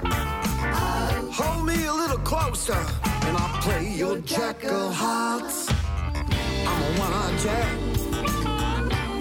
Hold 1.32 1.66
me 1.66 1.86
a 1.86 1.94
little 1.94 2.20
closer, 2.20 2.84
and 3.04 3.38
I'll 3.38 3.62
play 3.62 3.90
your 3.90 4.18
jack 4.20 4.64
of 4.66 4.94
hearts. 4.94 5.70
I'm 6.68 6.82
a 6.84 7.00
one-eyed 7.00 7.40
jack. 7.40 7.78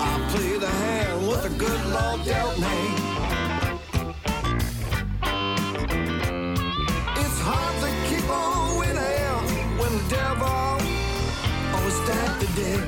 I 0.01 0.29
play 0.31 0.59
the 0.59 0.67
hand 0.67 1.29
with 1.29 1.43
the 1.43 1.51
good 1.51 1.87
Lord 1.87 2.25
dealt 2.25 2.59
me. 2.59 3.12
Stacked 11.93 12.41
the 12.41 12.47
deck. 12.59 12.83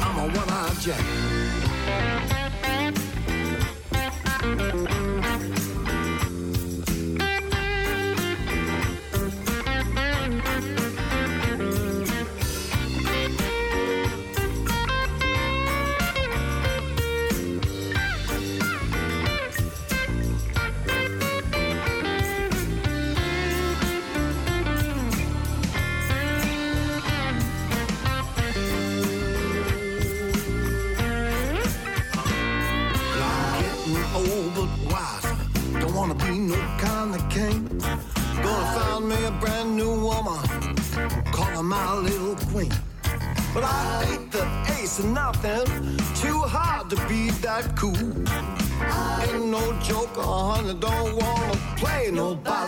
I'm 0.00 0.16
a 0.18 0.26
one-eyed 0.38 0.80
jack. 0.80 1.65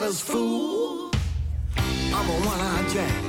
Nobody's 0.08 0.20
fool. 0.20 1.10
I'm 1.76 2.28
a 2.28 2.38
one-eyed 2.46 2.88
jack. 2.88 3.24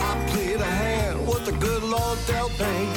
I 0.00 0.26
play 0.30 0.56
the 0.56 0.64
hand 0.64 1.26
what 1.28 1.44
the 1.44 1.52
good 1.52 1.82
Lord 1.84 2.18
dealt 2.26 2.50
me. 2.58 2.88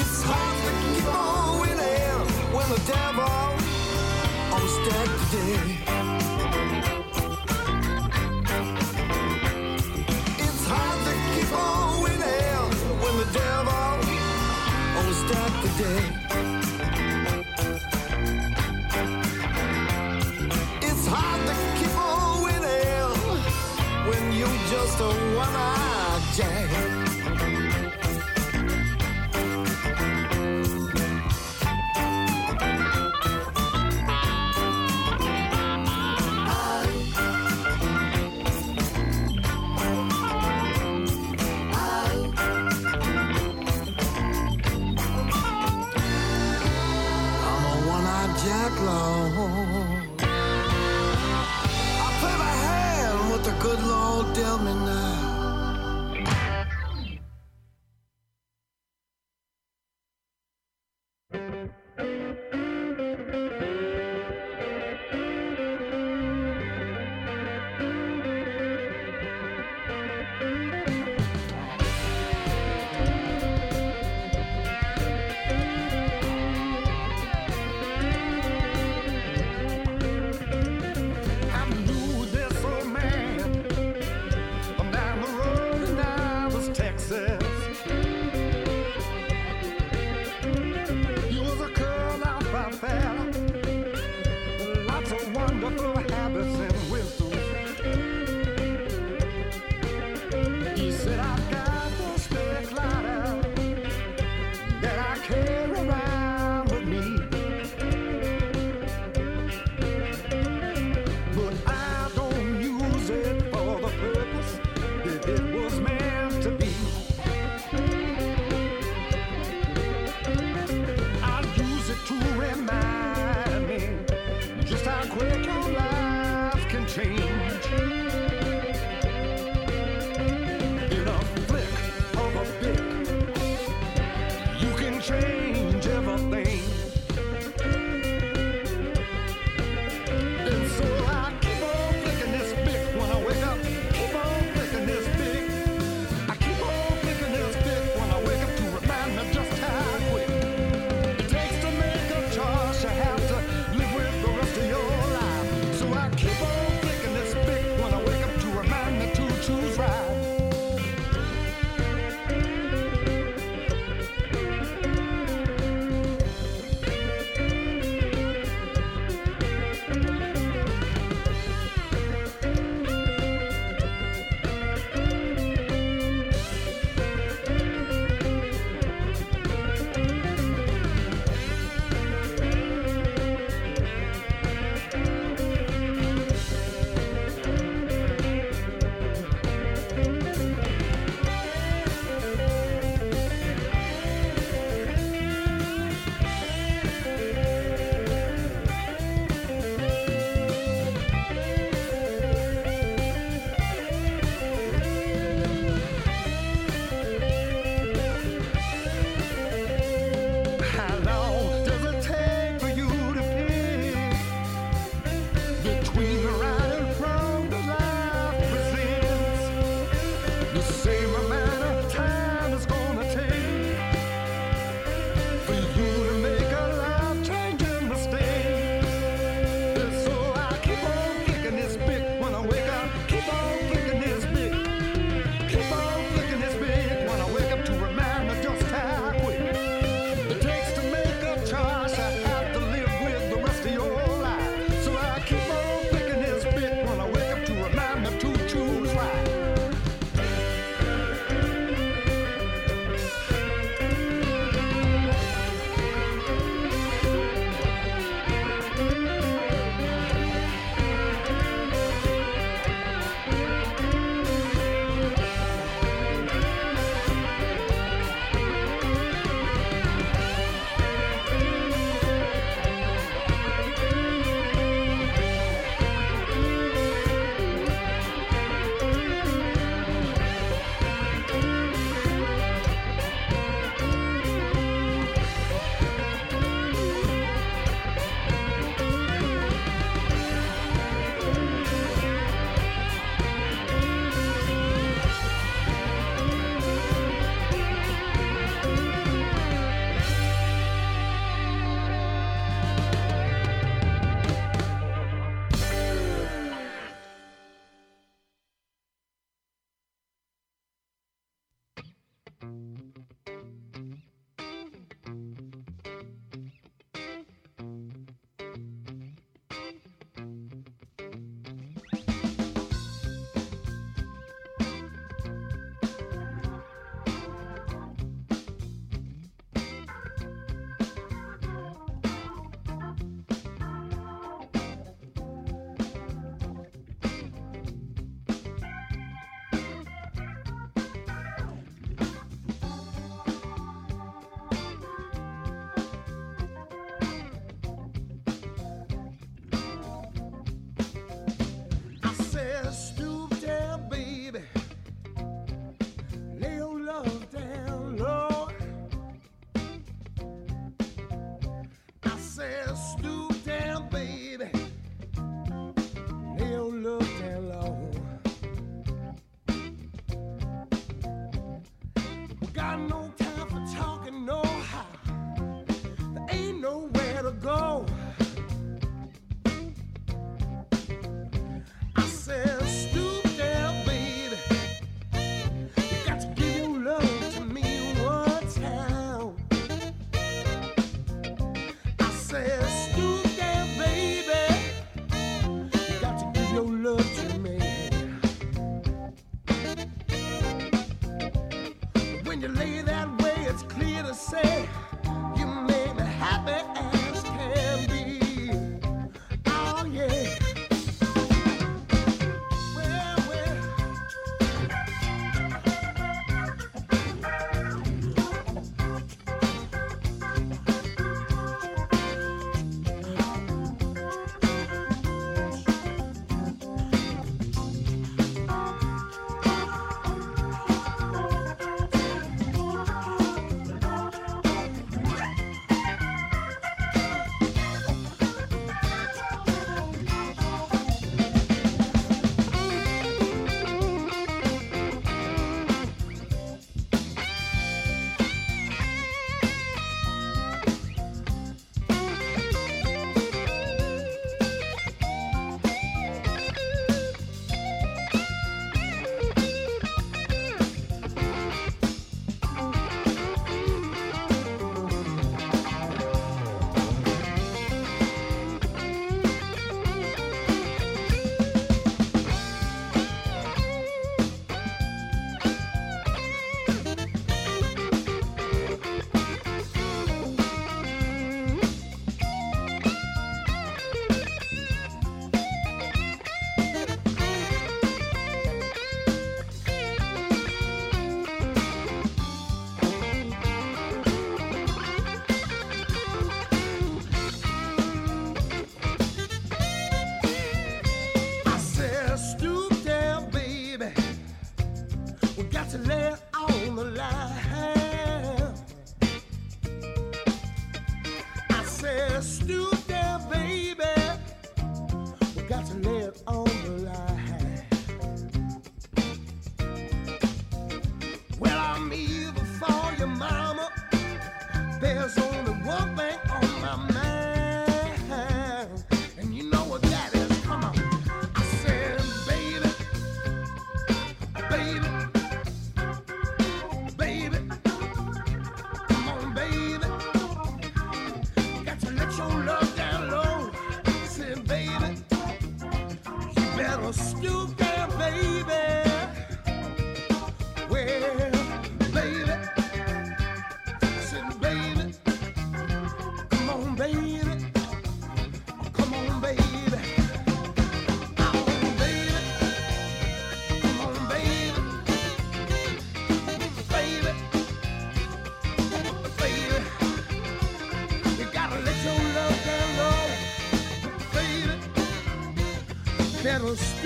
It's 0.00 0.22
hard 0.22 0.56
to 0.66 0.72
keep 0.84 1.06
on 1.14 1.60
winning 1.60 2.26
when 2.54 2.68
the 2.68 2.80
devil 2.92 3.56
stacked 4.68 5.16
the 5.20 5.26
deck. 5.36 5.66
It's 10.44 10.64
hard 10.66 10.98
to 11.06 11.12
keep 11.32 11.52
on 11.52 12.02
winning 12.02 12.68
when 13.02 13.14
the 13.16 13.28
devil 13.32 13.84
always 14.96 15.18
stacked 15.24 15.62
the 15.62 16.19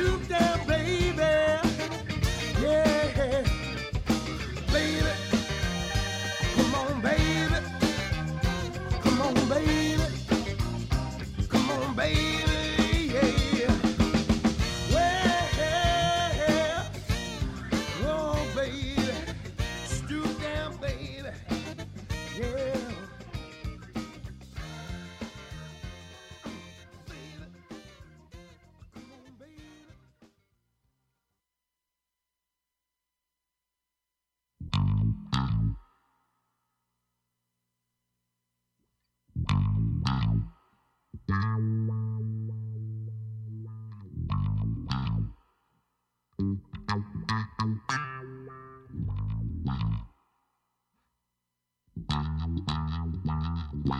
Better 0.04 0.43
You're 53.86 53.92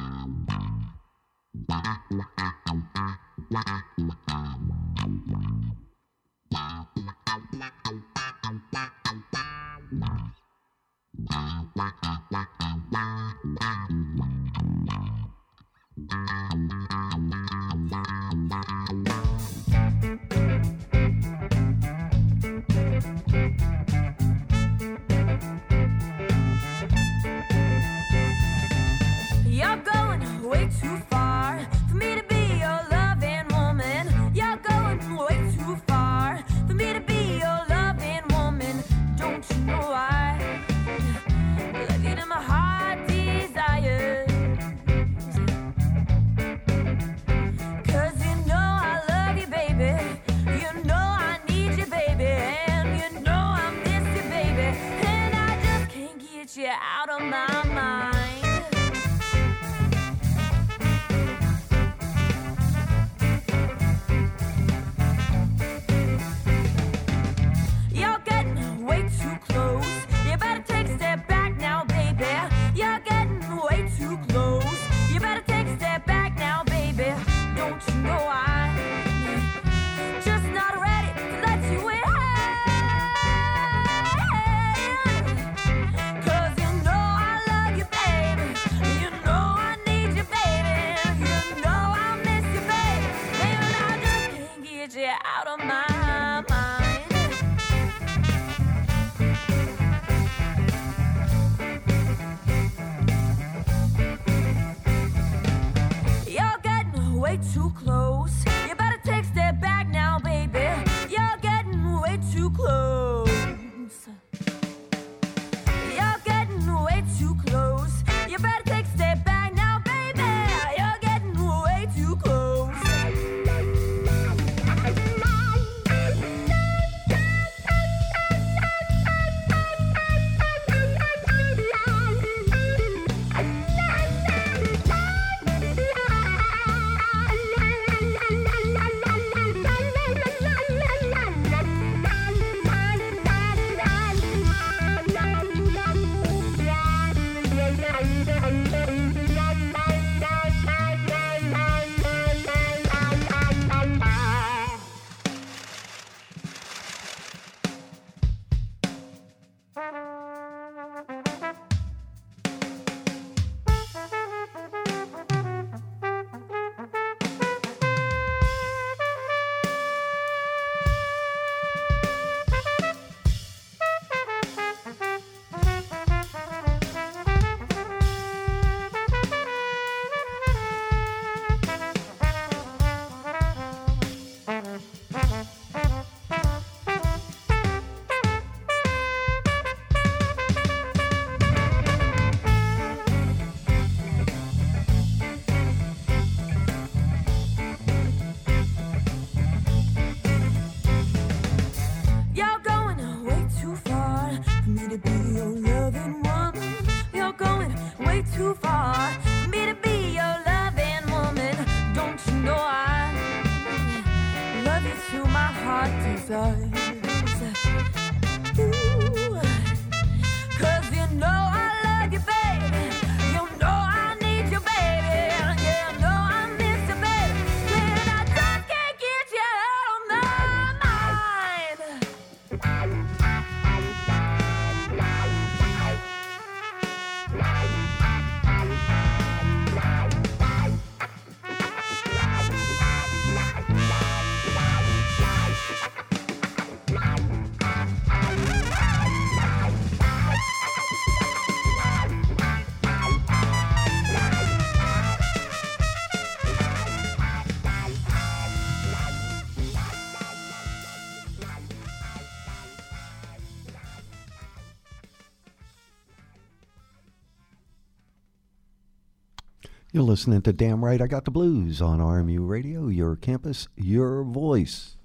listening 270.05 270.43
to 270.43 270.53
Damn 270.53 270.85
Right 270.85 271.01
I 271.01 271.07
Got 271.07 271.25
the 271.25 271.31
Blues 271.31 271.81
on 271.81 271.99
RMU 271.99 272.47
Radio, 272.47 272.89
your 272.89 273.17
campus, 273.17 273.69
your 273.75 274.23
voice. 274.23 274.99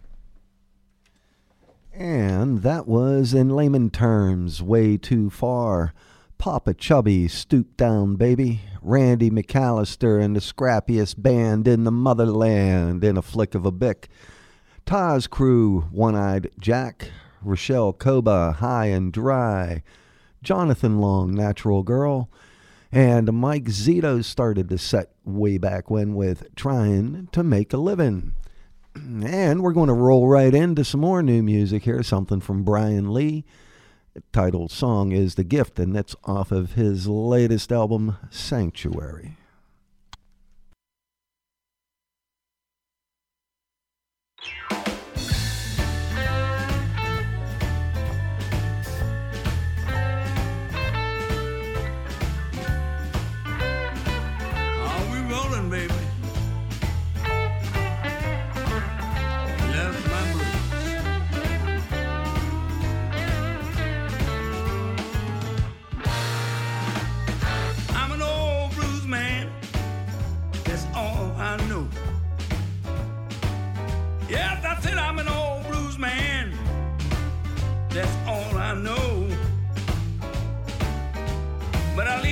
And 1.93 2.63
that 2.63 2.85
was, 2.85 3.33
in 3.33 3.49
layman 3.49 3.91
terms, 3.91 4.61
way 4.61 4.97
too 4.97 5.29
far. 5.29 5.93
Popa 6.37 6.73
Chubby, 6.73 7.29
Stoop 7.29 7.77
Down 7.77 8.17
Baby, 8.17 8.59
Randy 8.81 9.29
McAllister, 9.29 10.21
and 10.21 10.35
the 10.35 10.41
scrappiest 10.41 11.21
band 11.21 11.65
in 11.65 11.85
the 11.85 11.91
motherland 11.91 13.03
in 13.03 13.15
a 13.15 13.21
flick 13.21 13.55
of 13.55 13.65
a 13.65 13.71
bick. 13.71 14.09
Tas 14.85 15.27
Cru, 15.27 15.81
One 15.91 16.15
Eyed 16.15 16.51
Jack, 16.59 17.09
Rochelle 17.41 17.93
Koba, 17.93 18.57
High 18.59 18.87
and 18.87 19.13
Dry, 19.13 19.81
Jonathan 20.43 20.99
Long, 20.99 21.33
Natural 21.33 21.83
Girl, 21.83 22.29
and 22.91 23.31
Mike 23.33 23.65
Zito 23.65 24.23
started 24.23 24.67
the 24.67 24.77
set 24.77 25.11
way 25.23 25.57
back 25.57 25.89
when 25.89 26.15
with 26.15 26.55
Trying 26.55 27.27
to 27.31 27.43
Make 27.43 27.73
a 27.73 27.77
Living. 27.77 28.33
And 28.95 29.61
we're 29.61 29.73
going 29.73 29.87
to 29.87 29.93
roll 29.93 30.27
right 30.27 30.53
into 30.53 30.83
some 30.83 31.01
more 31.01 31.21
new 31.21 31.43
music 31.43 31.83
here, 31.83 32.01
something 32.03 32.41
from 32.41 32.63
Brian 32.63 33.13
Lee. 33.13 33.45
The 34.13 34.23
title 34.33 34.67
song 34.67 35.11
is 35.11 35.35
The 35.35 35.43
Gift, 35.43 35.79
and 35.79 35.95
that's 35.95 36.15
off 36.25 36.51
of 36.51 36.73
his 36.73 37.07
latest 37.07 37.71
album, 37.71 38.17
Sanctuary. 38.31 39.37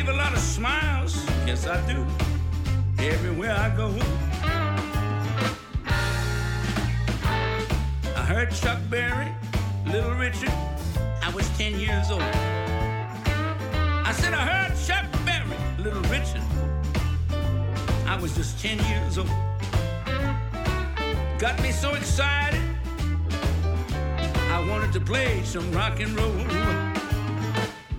Leave 0.07 0.15
a 0.15 0.17
lot 0.17 0.33
of 0.33 0.39
smiles. 0.39 1.25
Yes, 1.45 1.67
I 1.67 1.79
do. 1.87 2.05
Everywhere 2.99 3.53
I 3.53 3.69
go. 3.75 3.93
I 8.15 8.23
heard 8.25 8.51
Chuck 8.51 8.79
Berry, 8.89 9.31
Little 9.85 10.13
Richard. 10.15 10.51
I 11.21 11.31
was 11.33 11.47
10 11.57 11.79
years 11.79 12.11
old. 12.11 12.21
I 12.21 14.13
said, 14.13 14.33
I 14.33 14.45
heard 14.51 14.73
Chuck 14.85 15.05
Berry, 15.25 15.57
Little 15.77 16.01
Richard. 16.03 16.43
I 18.05 18.17
was 18.21 18.35
just 18.35 18.59
10 18.61 18.77
years 18.89 19.17
old. 19.17 19.29
Got 21.37 21.61
me 21.61 21.71
so 21.71 21.93
excited. 21.95 22.61
I 24.51 24.65
wanted 24.69 24.93
to 24.93 24.99
play 24.99 25.43
some 25.43 25.71
rock 25.71 25.99
and 25.99 26.17
roll. 26.17 26.33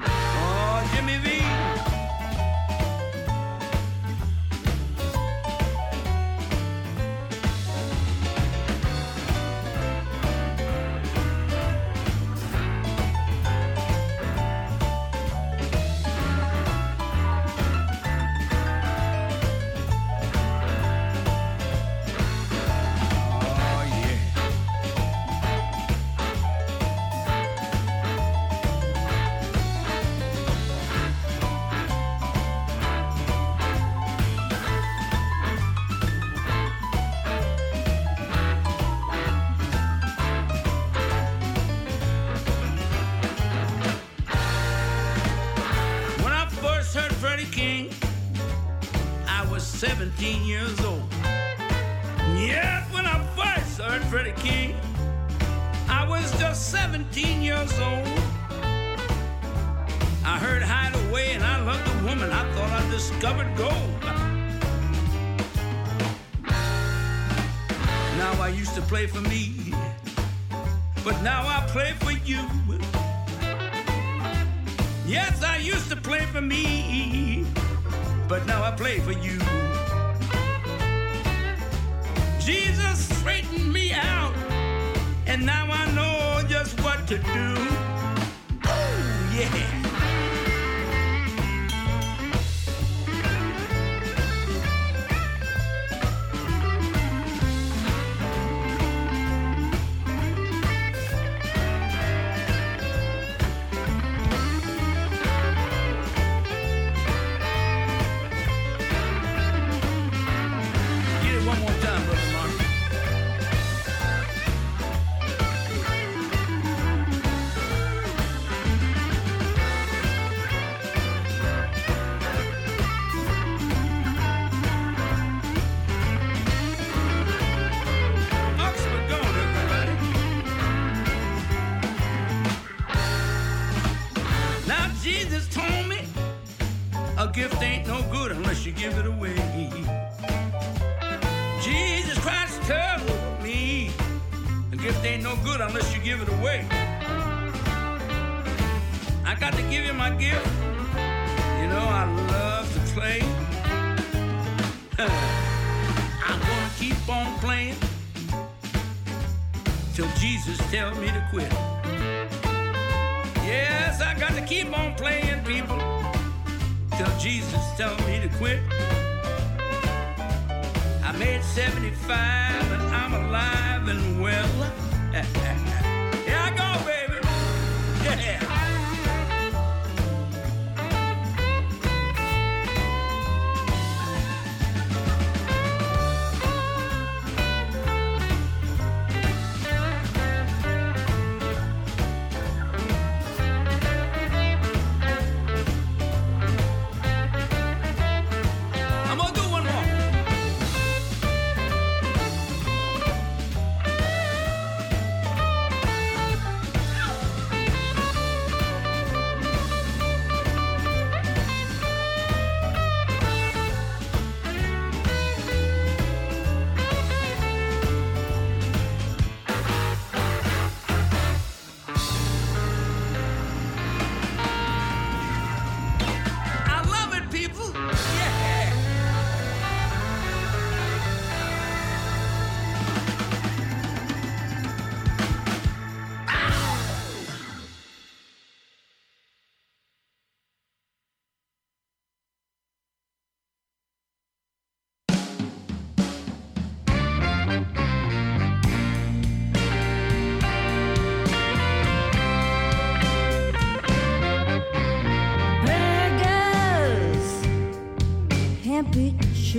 Oh, 0.00 0.90
Jimmy 0.94 1.18
V. 1.18 1.38
but 78.28 78.46
now 78.46 78.62
I 78.62 78.70
play 78.72 79.01
for 79.01 79.12
you. 79.12 79.38
Jesus 82.38 83.09
straightened 83.18 83.72
me 83.72 83.92
out, 83.92 84.34
and 85.26 85.44
now 85.44 85.66
I 85.70 85.90
know 85.92 86.46
just 86.49 86.80
what 86.82 87.07
to 87.09 87.18
do. 87.18 87.55
Oh, 88.64 89.30
yeah. 89.34 89.88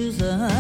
Choosers. 0.10 0.42
And 0.42 0.59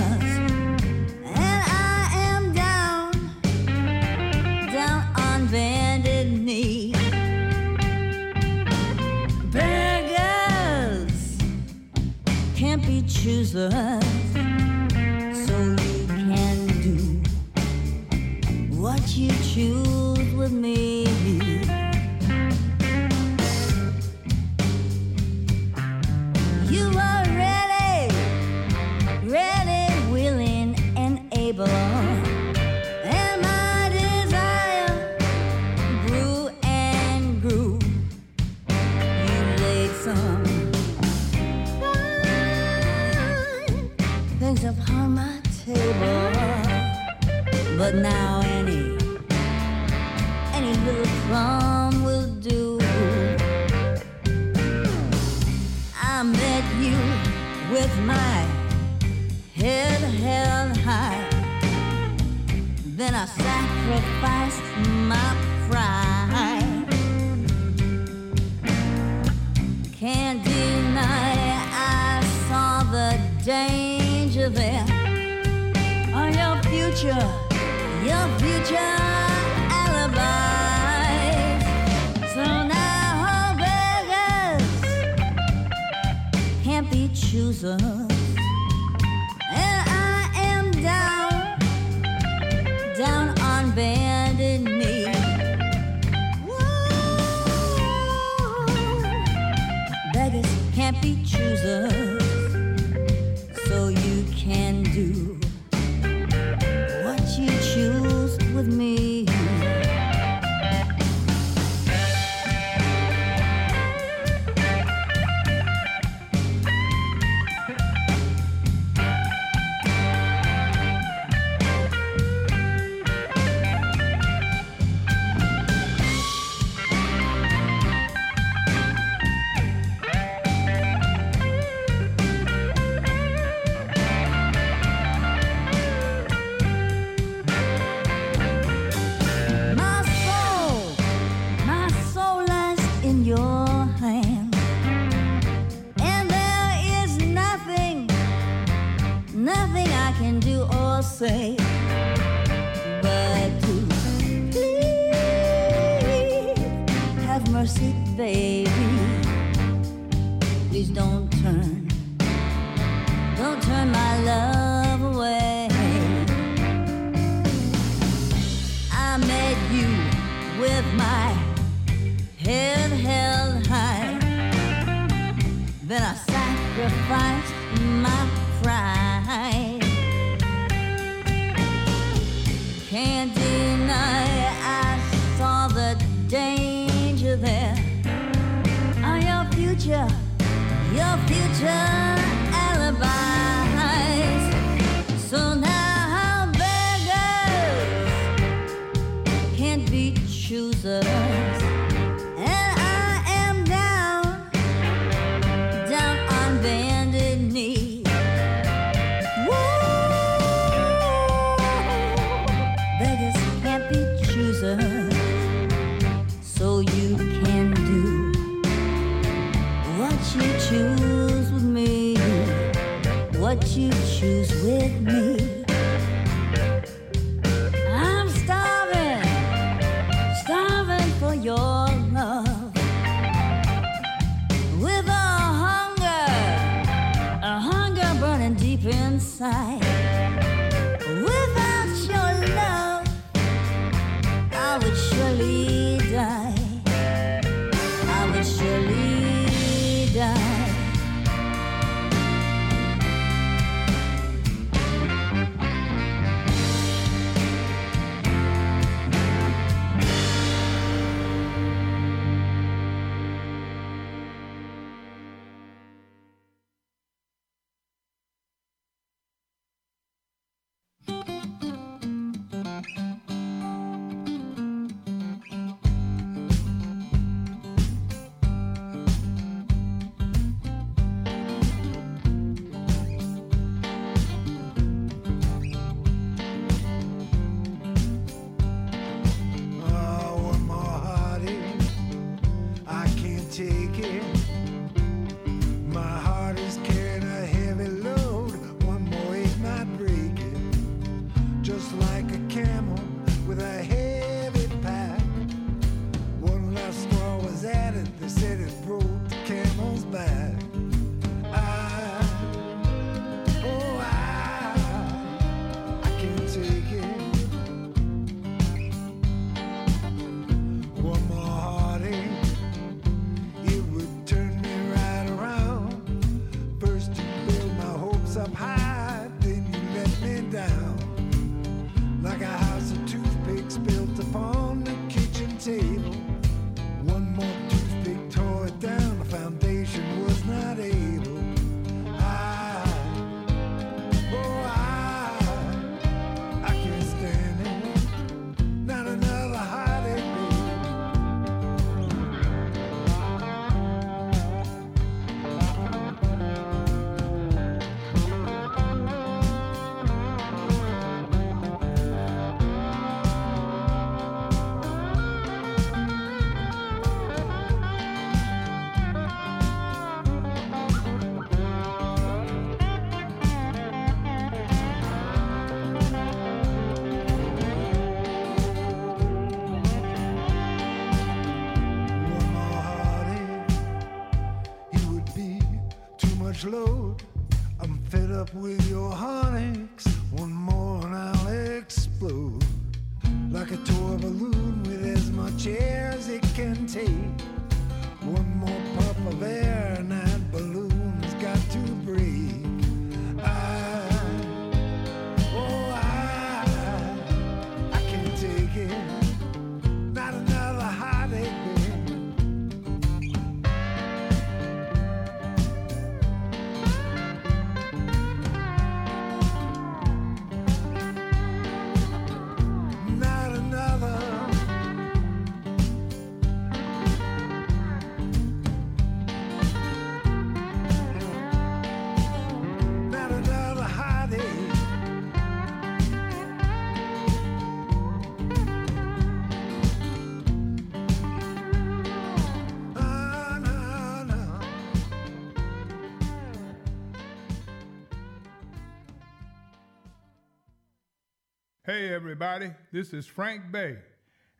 Everybody, 452.11 452.72
this 452.91 453.14
is 453.14 453.27
Frank 453.27 453.72
Bey, 453.72 453.95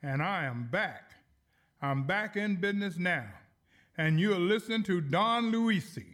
and 0.04 0.22
I 0.22 0.44
am 0.44 0.68
back. 0.70 1.10
I'm 1.82 2.04
back 2.04 2.36
in 2.36 2.54
business 2.56 2.96
now, 2.96 3.26
and 3.98 4.20
you're 4.20 4.38
listening 4.38 4.84
to 4.84 5.00
Don 5.00 5.50
Luisi. 5.50 6.04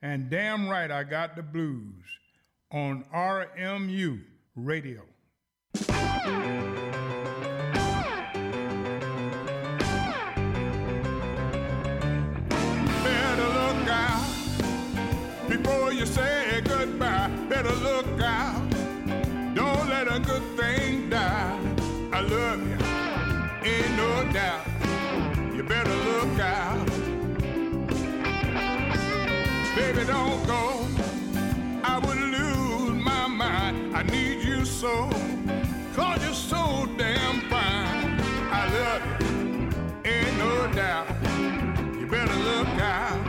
And 0.00 0.30
damn 0.30 0.70
right, 0.70 0.90
I 0.90 1.04
got 1.04 1.36
the 1.36 1.42
blues 1.42 2.06
on 2.70 3.04
RMU 3.14 4.22
Radio. 4.56 5.02
Better 5.74 5.90
look 13.46 13.88
out 13.90 14.24
before 15.50 15.92
you 15.92 16.06
say 16.06 16.62
goodbye. 16.64 17.21
so, 34.82 35.08
cause 35.94 36.20
you're 36.24 36.34
so 36.34 36.88
damn 36.96 37.40
fine. 37.42 38.18
I 38.50 38.62
love 38.78 39.02
you, 39.22 40.10
ain't 40.10 40.38
no 40.38 40.72
doubt. 40.72 41.06
You 41.96 42.04
better 42.08 42.34
look 42.34 42.66
out. 42.80 43.20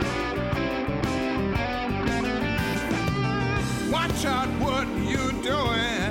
Watch 3.88 4.24
out 4.24 4.48
what 4.58 4.88
you're 5.08 5.38
doing. 5.52 6.10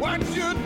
What 0.00 0.20
you're 0.34 0.63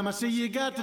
time. 0.00 0.08
I 0.08 0.12
see 0.12 0.28
you 0.28 0.48
got 0.48 0.76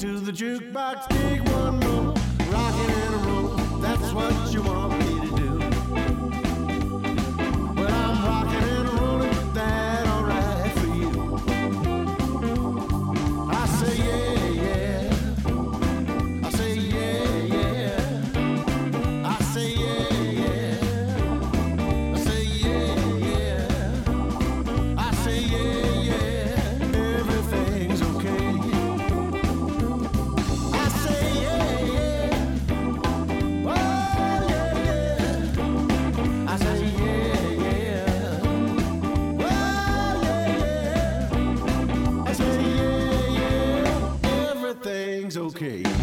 To 0.00 0.20
the 0.20 0.30
jukebox, 0.30 1.08
big 1.08 1.40
one 1.48 1.80
roll. 1.80 2.14
Rockin' 2.52 2.90
and 2.90 3.14
a 3.14 3.18
roll, 3.30 3.48
that's 3.80 4.12
what 4.12 4.52
you 4.52 4.62
want 4.62 4.98
me 4.98 5.20
to 5.20 5.35
do. 5.35 5.35
okay. 45.56 45.95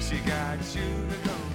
She 0.00 0.18
got 0.26 0.58
you 0.74 1.06
the 1.08 1.28
golden 1.28 1.45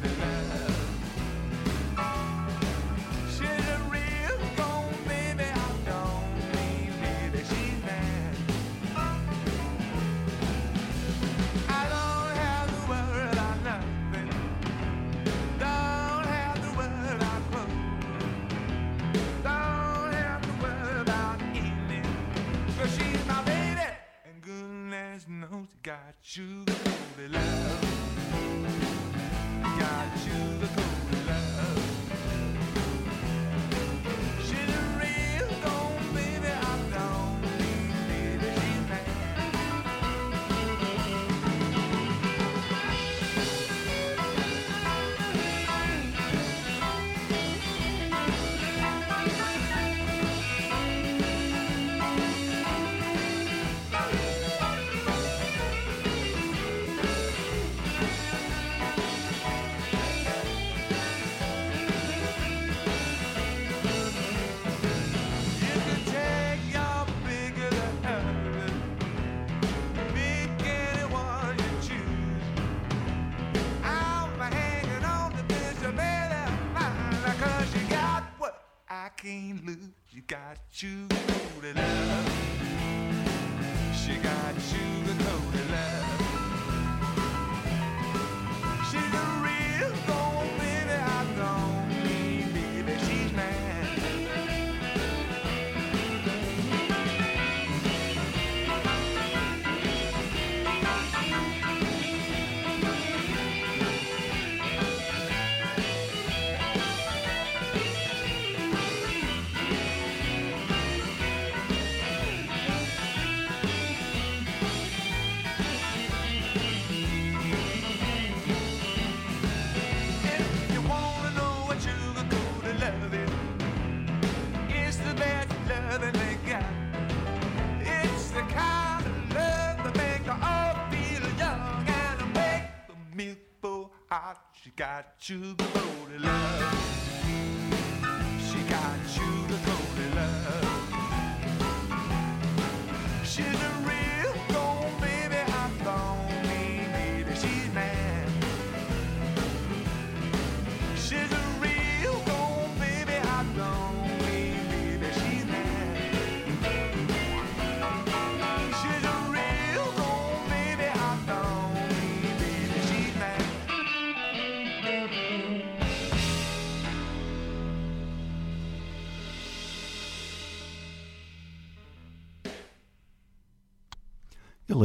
to 135.21 135.53
be. 135.53 135.70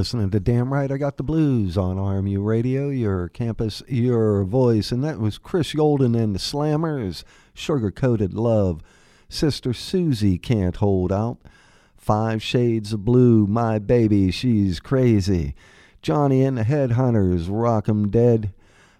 Listening 0.06 0.30
to 0.30 0.38
Damn 0.38 0.72
Right 0.72 0.92
I 0.92 0.98
Got 0.98 1.16
the 1.16 1.24
Blues 1.24 1.76
on 1.76 1.96
RMU 1.96 2.44
Radio, 2.44 2.90
your 2.90 3.28
campus, 3.28 3.82
your 3.88 4.44
voice. 4.44 4.92
And 4.92 5.02
that 5.02 5.18
was 5.18 5.36
Chris 5.36 5.74
Yolden 5.74 6.16
and 6.16 6.32
the 6.32 6.38
Slammers, 6.38 7.24
Sugar 7.54 7.90
Coated 7.90 8.32
Love. 8.32 8.82
Sister 9.28 9.72
Susie 9.72 10.38
Can't 10.38 10.76
Hold 10.76 11.10
Out. 11.10 11.38
Five 11.96 12.40
Shades 12.40 12.92
of 12.92 13.04
Blue, 13.04 13.48
My 13.48 13.80
Baby, 13.80 14.30
She's 14.30 14.78
Crazy. 14.78 15.56
Johnny 16.02 16.44
and 16.44 16.56
the 16.56 16.62
Headhunters, 16.62 17.48
Rock 17.50 17.88
'em 17.88 18.08
Dead. 18.08 18.52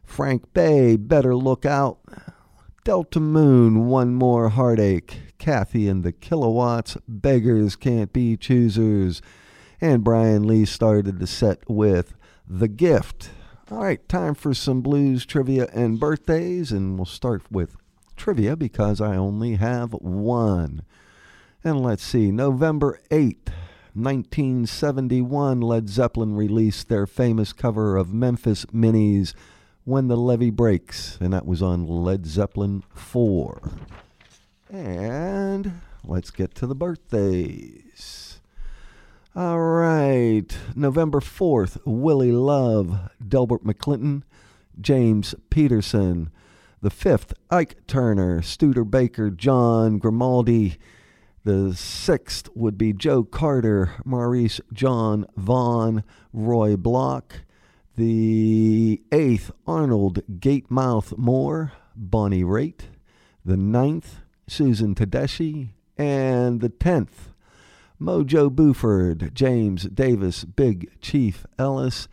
Frank 0.02 0.52
Bey, 0.54 0.96
Better 0.96 1.36
Look 1.36 1.64
Out. 1.64 2.00
Delta 2.82 3.20
Moon, 3.20 3.86
One 3.86 4.12
More 4.12 4.48
Heartache. 4.48 5.18
Kathy 5.38 5.88
and 5.88 6.02
the 6.02 6.10
Kilowatts, 6.10 6.96
Beggars 7.06 7.76
Can't 7.76 8.12
Be 8.12 8.36
Choosers. 8.36 9.22
And 9.80 10.02
Brian 10.02 10.46
Lee 10.46 10.64
started 10.64 11.18
the 11.18 11.26
set 11.26 11.68
with 11.68 12.14
The 12.48 12.68
Gift. 12.68 13.30
All 13.70 13.78
right, 13.78 14.08
time 14.08 14.34
for 14.34 14.54
some 14.54 14.80
blues 14.80 15.26
trivia 15.26 15.68
and 15.72 16.00
birthdays, 16.00 16.72
and 16.72 16.96
we'll 16.96 17.04
start 17.04 17.42
with 17.50 17.76
trivia 18.16 18.56
because 18.56 19.00
I 19.00 19.16
only 19.16 19.56
have 19.56 19.92
one. 19.92 20.82
And 21.64 21.82
let's 21.82 22.04
see, 22.04 22.30
November 22.30 23.00
8th, 23.10 23.48
1971, 23.92 25.60
Led 25.60 25.88
Zeppelin 25.88 26.36
released 26.36 26.88
their 26.88 27.06
famous 27.06 27.52
cover 27.52 27.96
of 27.96 28.14
Memphis 28.14 28.66
Minnie's 28.72 29.34
When 29.84 30.08
the 30.08 30.16
Levee 30.16 30.50
Breaks, 30.50 31.18
and 31.20 31.32
that 31.32 31.44
was 31.44 31.60
on 31.60 31.86
Led 31.86 32.24
Zeppelin 32.26 32.82
4. 32.94 33.72
And 34.70 35.80
let's 36.04 36.30
get 36.30 36.54
to 36.56 36.66
the 36.66 36.74
birthdays. 36.74 38.25
All 39.38 39.60
right, 39.60 40.46
November 40.74 41.20
4th, 41.20 41.76
Willie 41.84 42.32
Love, 42.32 43.10
Delbert 43.28 43.64
McClinton, 43.64 44.22
James 44.80 45.34
Peterson. 45.50 46.30
The 46.80 46.88
5th, 46.88 47.34
Ike 47.50 47.86
Turner, 47.86 48.40
Studebaker, 48.40 49.28
John 49.28 49.98
Grimaldi. 49.98 50.78
The 51.44 51.74
6th 51.74 52.48
would 52.54 52.78
be 52.78 52.94
Joe 52.94 53.24
Carter, 53.24 53.90
Maurice 54.06 54.58
John 54.72 55.26
Vaughn, 55.36 56.02
Rory 56.32 56.76
Block. 56.76 57.42
The 57.96 59.02
8th, 59.10 59.50
Arnold 59.66 60.22
Gatemouth 60.40 61.18
Moore, 61.18 61.72
Bonnie 61.94 62.42
Raitt. 62.42 62.84
The 63.44 63.56
9th, 63.56 64.22
Susan 64.46 64.94
Tedeschi. 64.94 65.72
And 65.98 66.62
the 66.62 66.70
10th, 66.70 67.34
Mojo 68.00 68.54
Buford, 68.54 69.34
James 69.34 69.84
Davis, 69.84 70.44
Big 70.44 70.90
Chief 71.00 71.46
Ellis, 71.58 72.08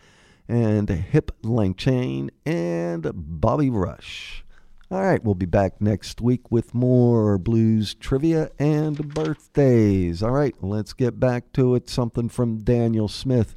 and 0.47 0.89
Hip 0.89 1.31
Linkchain, 1.43 2.29
and 2.45 3.11
Bobby 3.13 3.69
Rush. 3.69 4.43
All 4.91 5.01
right, 5.01 5.23
we'll 5.23 5.33
be 5.33 5.47
back 5.47 5.81
next 5.81 6.21
week 6.21 6.51
with 6.51 6.73
more 6.73 7.37
blues 7.37 7.95
trivia 7.95 8.51
and 8.59 9.13
birthdays. 9.13 10.21
All 10.21 10.31
right, 10.31 10.55
let's 10.61 10.93
get 10.93 11.19
back 11.19 11.51
to 11.53 11.73
it. 11.73 11.89
Something 11.89 12.29
from 12.29 12.59
Daniel 12.59 13.07
Smith 13.07 13.55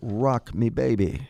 Rock 0.00 0.54
Me 0.54 0.70
Baby. 0.70 1.28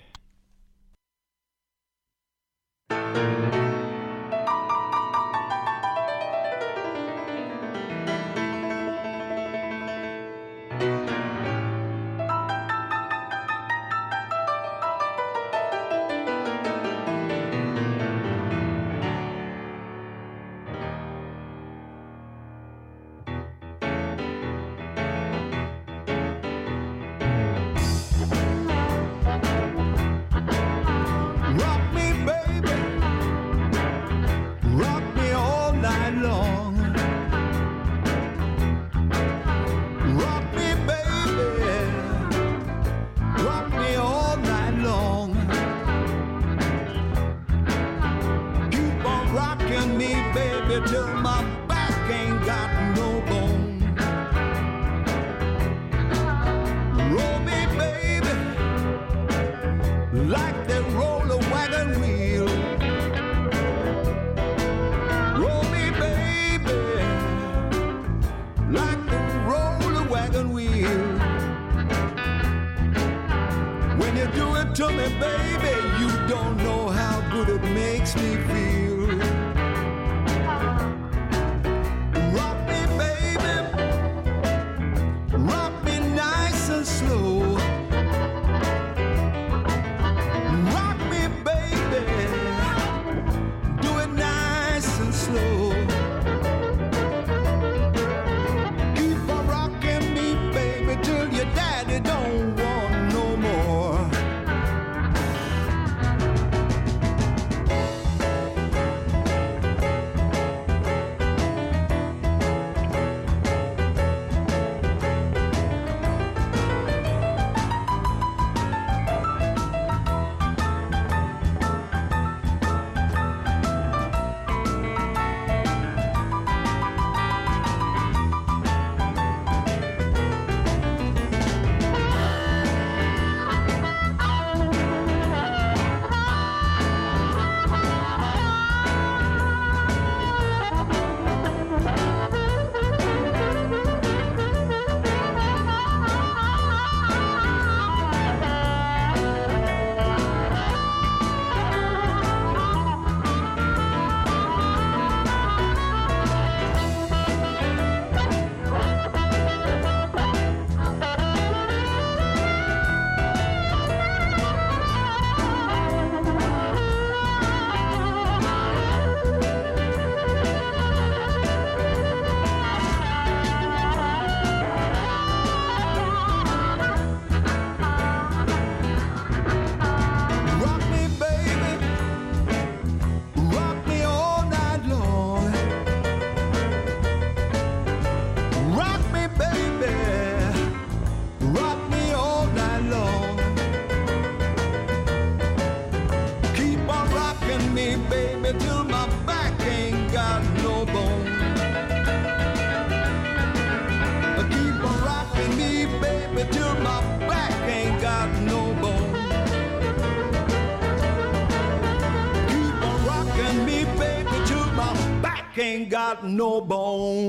Got 216.15 216.25
no 216.25 216.61
bone. 216.61 217.20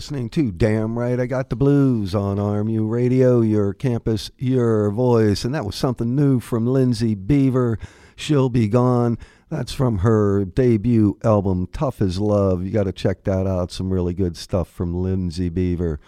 listening 0.00 0.30
to 0.30 0.50
Damn 0.50 0.98
Right 0.98 1.20
I 1.20 1.26
Got 1.26 1.50
the 1.50 1.56
Blues 1.56 2.14
on 2.14 2.38
RMU 2.38 2.88
Radio, 2.88 3.42
your 3.42 3.74
campus, 3.74 4.30
your 4.38 4.90
voice. 4.90 5.44
And 5.44 5.54
that 5.54 5.66
was 5.66 5.76
something 5.76 6.16
new 6.16 6.40
from 6.40 6.66
Lindsay 6.66 7.14
Beaver. 7.14 7.78
She'll 8.16 8.48
Be 8.48 8.66
Gone. 8.66 9.18
That's 9.50 9.74
from 9.74 9.98
her 9.98 10.46
debut 10.46 11.18
album, 11.22 11.68
Tough 11.70 12.00
as 12.00 12.18
Love. 12.18 12.64
You 12.64 12.70
got 12.70 12.84
to 12.84 12.92
check 12.92 13.24
that 13.24 13.46
out. 13.46 13.70
Some 13.70 13.92
really 13.92 14.14
good 14.14 14.38
stuff 14.38 14.70
from 14.70 14.94
Lindsay 14.94 15.50
Beaver. 15.50 16.00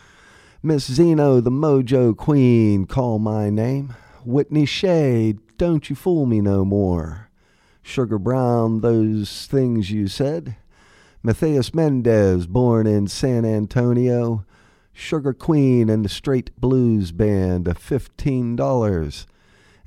Miss 0.63 0.91
Zeno, 0.91 1.43
the 1.43 1.51
Mojo 1.51 2.17
Queen, 2.17 2.87
Call 2.87 3.19
My 3.19 3.51
Name. 3.51 3.95
Whitney 4.25 4.65
Shay, 4.65 5.35
Don't 5.59 5.91
You 5.91 5.97
Fool 5.97 6.25
Me 6.25 6.41
No 6.41 6.65
More. 6.65 7.29
Sugar 7.83 8.19
Brown, 8.19 8.81
Those 8.81 9.47
Things 9.49 9.91
You 9.91 10.09
Said. 10.09 10.57
Matthias 11.25 11.73
Mendez, 11.73 12.49
born 12.49 12.87
in 12.87 13.07
San 13.07 13.45
Antonio. 13.45 14.45
Sugar 14.93 15.33
Queen 15.33 15.89
and 15.89 16.05
the 16.05 16.09
Straight 16.09 16.51
Blues 16.61 17.13
Band, 17.13 17.67
$15. 17.67 19.27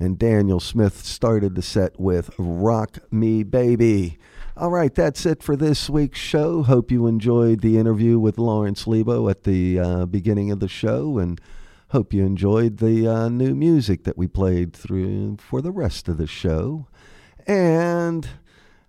And 0.00 0.18
Daniel 0.18 0.60
Smith 0.60 1.04
started 1.04 1.54
the 1.54 1.60
set 1.60 2.00
with 2.00 2.30
Rock 2.38 2.98
Me 3.12 3.42
Baby. 3.42 4.18
All 4.56 4.70
right, 4.70 4.94
that's 4.94 5.26
it 5.26 5.42
for 5.42 5.56
this 5.56 5.90
week's 5.90 6.18
show. 6.18 6.62
Hope 6.62 6.90
you 6.90 7.06
enjoyed 7.06 7.60
the 7.60 7.76
interview 7.76 8.18
with 8.18 8.38
Lawrence 8.38 8.86
Lebo 8.86 9.28
at 9.28 9.44
the 9.44 9.78
uh, 9.78 10.06
beginning 10.06 10.50
of 10.50 10.60
the 10.60 10.68
show, 10.68 11.18
and 11.18 11.38
hope 11.88 12.14
you 12.14 12.24
enjoyed 12.24 12.78
the 12.78 13.06
uh, 13.06 13.28
new 13.28 13.54
music 13.54 14.04
that 14.04 14.16
we 14.16 14.26
played 14.26 14.72
through 14.72 15.36
for 15.36 15.60
the 15.60 15.70
rest 15.70 16.08
of 16.08 16.16
the 16.16 16.26
show. 16.26 16.86
And 17.46 18.26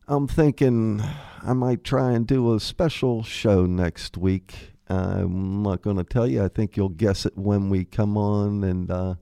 I'm 0.09 0.25
thinking 0.25 1.03
I 1.43 1.51
might 1.51 1.83
try 1.83 2.13
and 2.13 2.25
do 2.25 2.53
a 2.53 2.61
special 2.61 3.23
show 3.23 3.65
next 3.65 4.15
week. 4.15 4.71
I'm 4.87 5.61
not 5.63 5.81
going 5.81 5.97
to 5.97 6.05
tell 6.05 6.25
you. 6.25 6.45
I 6.45 6.47
think 6.47 6.77
you'll 6.77 6.87
guess 6.87 7.25
it 7.25 7.37
when 7.37 7.69
we 7.69 7.83
come 7.83 8.15
on 8.15 8.63
and 8.63 8.89
uh, 8.89 9.15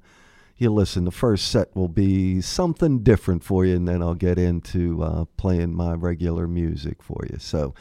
you 0.58 0.72
listen. 0.72 1.06
The 1.06 1.12
first 1.12 1.48
set 1.48 1.76
will 1.76 1.88
be 1.88 2.40
something 2.40 3.00
different 3.00 3.44
for 3.44 3.66
you, 3.66 3.76
and 3.76 3.88
then 3.88 4.04
I'll 4.04 4.14
get 4.14 4.38
into 4.38 5.02
uh, 5.02 5.26
playing 5.38 5.74
my 5.74 5.94
regular 5.94 6.48
music 6.48 7.02
for 7.02 7.26
you. 7.32 7.40
So, 7.40 7.74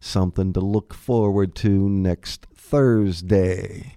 something 0.00 0.52
to 0.54 0.60
look 0.60 0.92
forward 0.94 1.54
to 1.56 1.88
next 1.88 2.46
Thursday. 2.52 3.94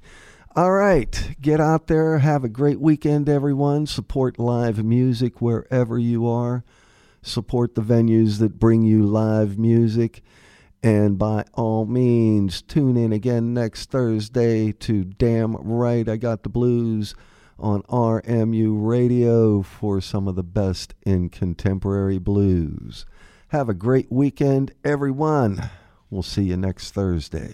All 0.55 0.73
right, 0.73 1.35
get 1.41 1.59
out 1.59 1.87
there. 1.87 2.19
Have 2.19 2.43
a 2.43 2.49
great 2.49 2.79
weekend, 2.79 3.27
everyone. 3.27 3.87
Support 3.87 4.37
live 4.37 4.83
music 4.83 5.41
wherever 5.41 5.97
you 5.97 6.27
are. 6.27 6.63
Support 7.23 7.75
the 7.75 7.81
venues 7.81 8.39
that 8.39 8.59
bring 8.59 8.81
you 8.81 9.05
live 9.05 9.57
music. 9.57 10.23
And 10.83 11.17
by 11.17 11.45
all 11.53 11.85
means, 11.85 12.61
tune 12.61 12.97
in 12.97 13.13
again 13.13 13.53
next 13.53 13.91
Thursday 13.91 14.71
to 14.71 15.03
Damn 15.03 15.55
Right 15.55 16.09
I 16.09 16.17
Got 16.17 16.41
the 16.41 16.49
Blues 16.49 17.13
on 17.59 17.83
RMU 17.83 18.75
Radio 18.75 19.61
for 19.61 20.01
some 20.01 20.27
of 20.27 20.35
the 20.35 20.43
best 20.43 20.95
in 21.05 21.29
contemporary 21.29 22.17
blues. 22.17 23.05
Have 23.49 23.69
a 23.69 23.75
great 23.75 24.11
weekend, 24.11 24.71
everyone. 24.83 25.69
We'll 26.09 26.23
see 26.23 26.43
you 26.43 26.57
next 26.57 26.91
Thursday. 26.91 27.53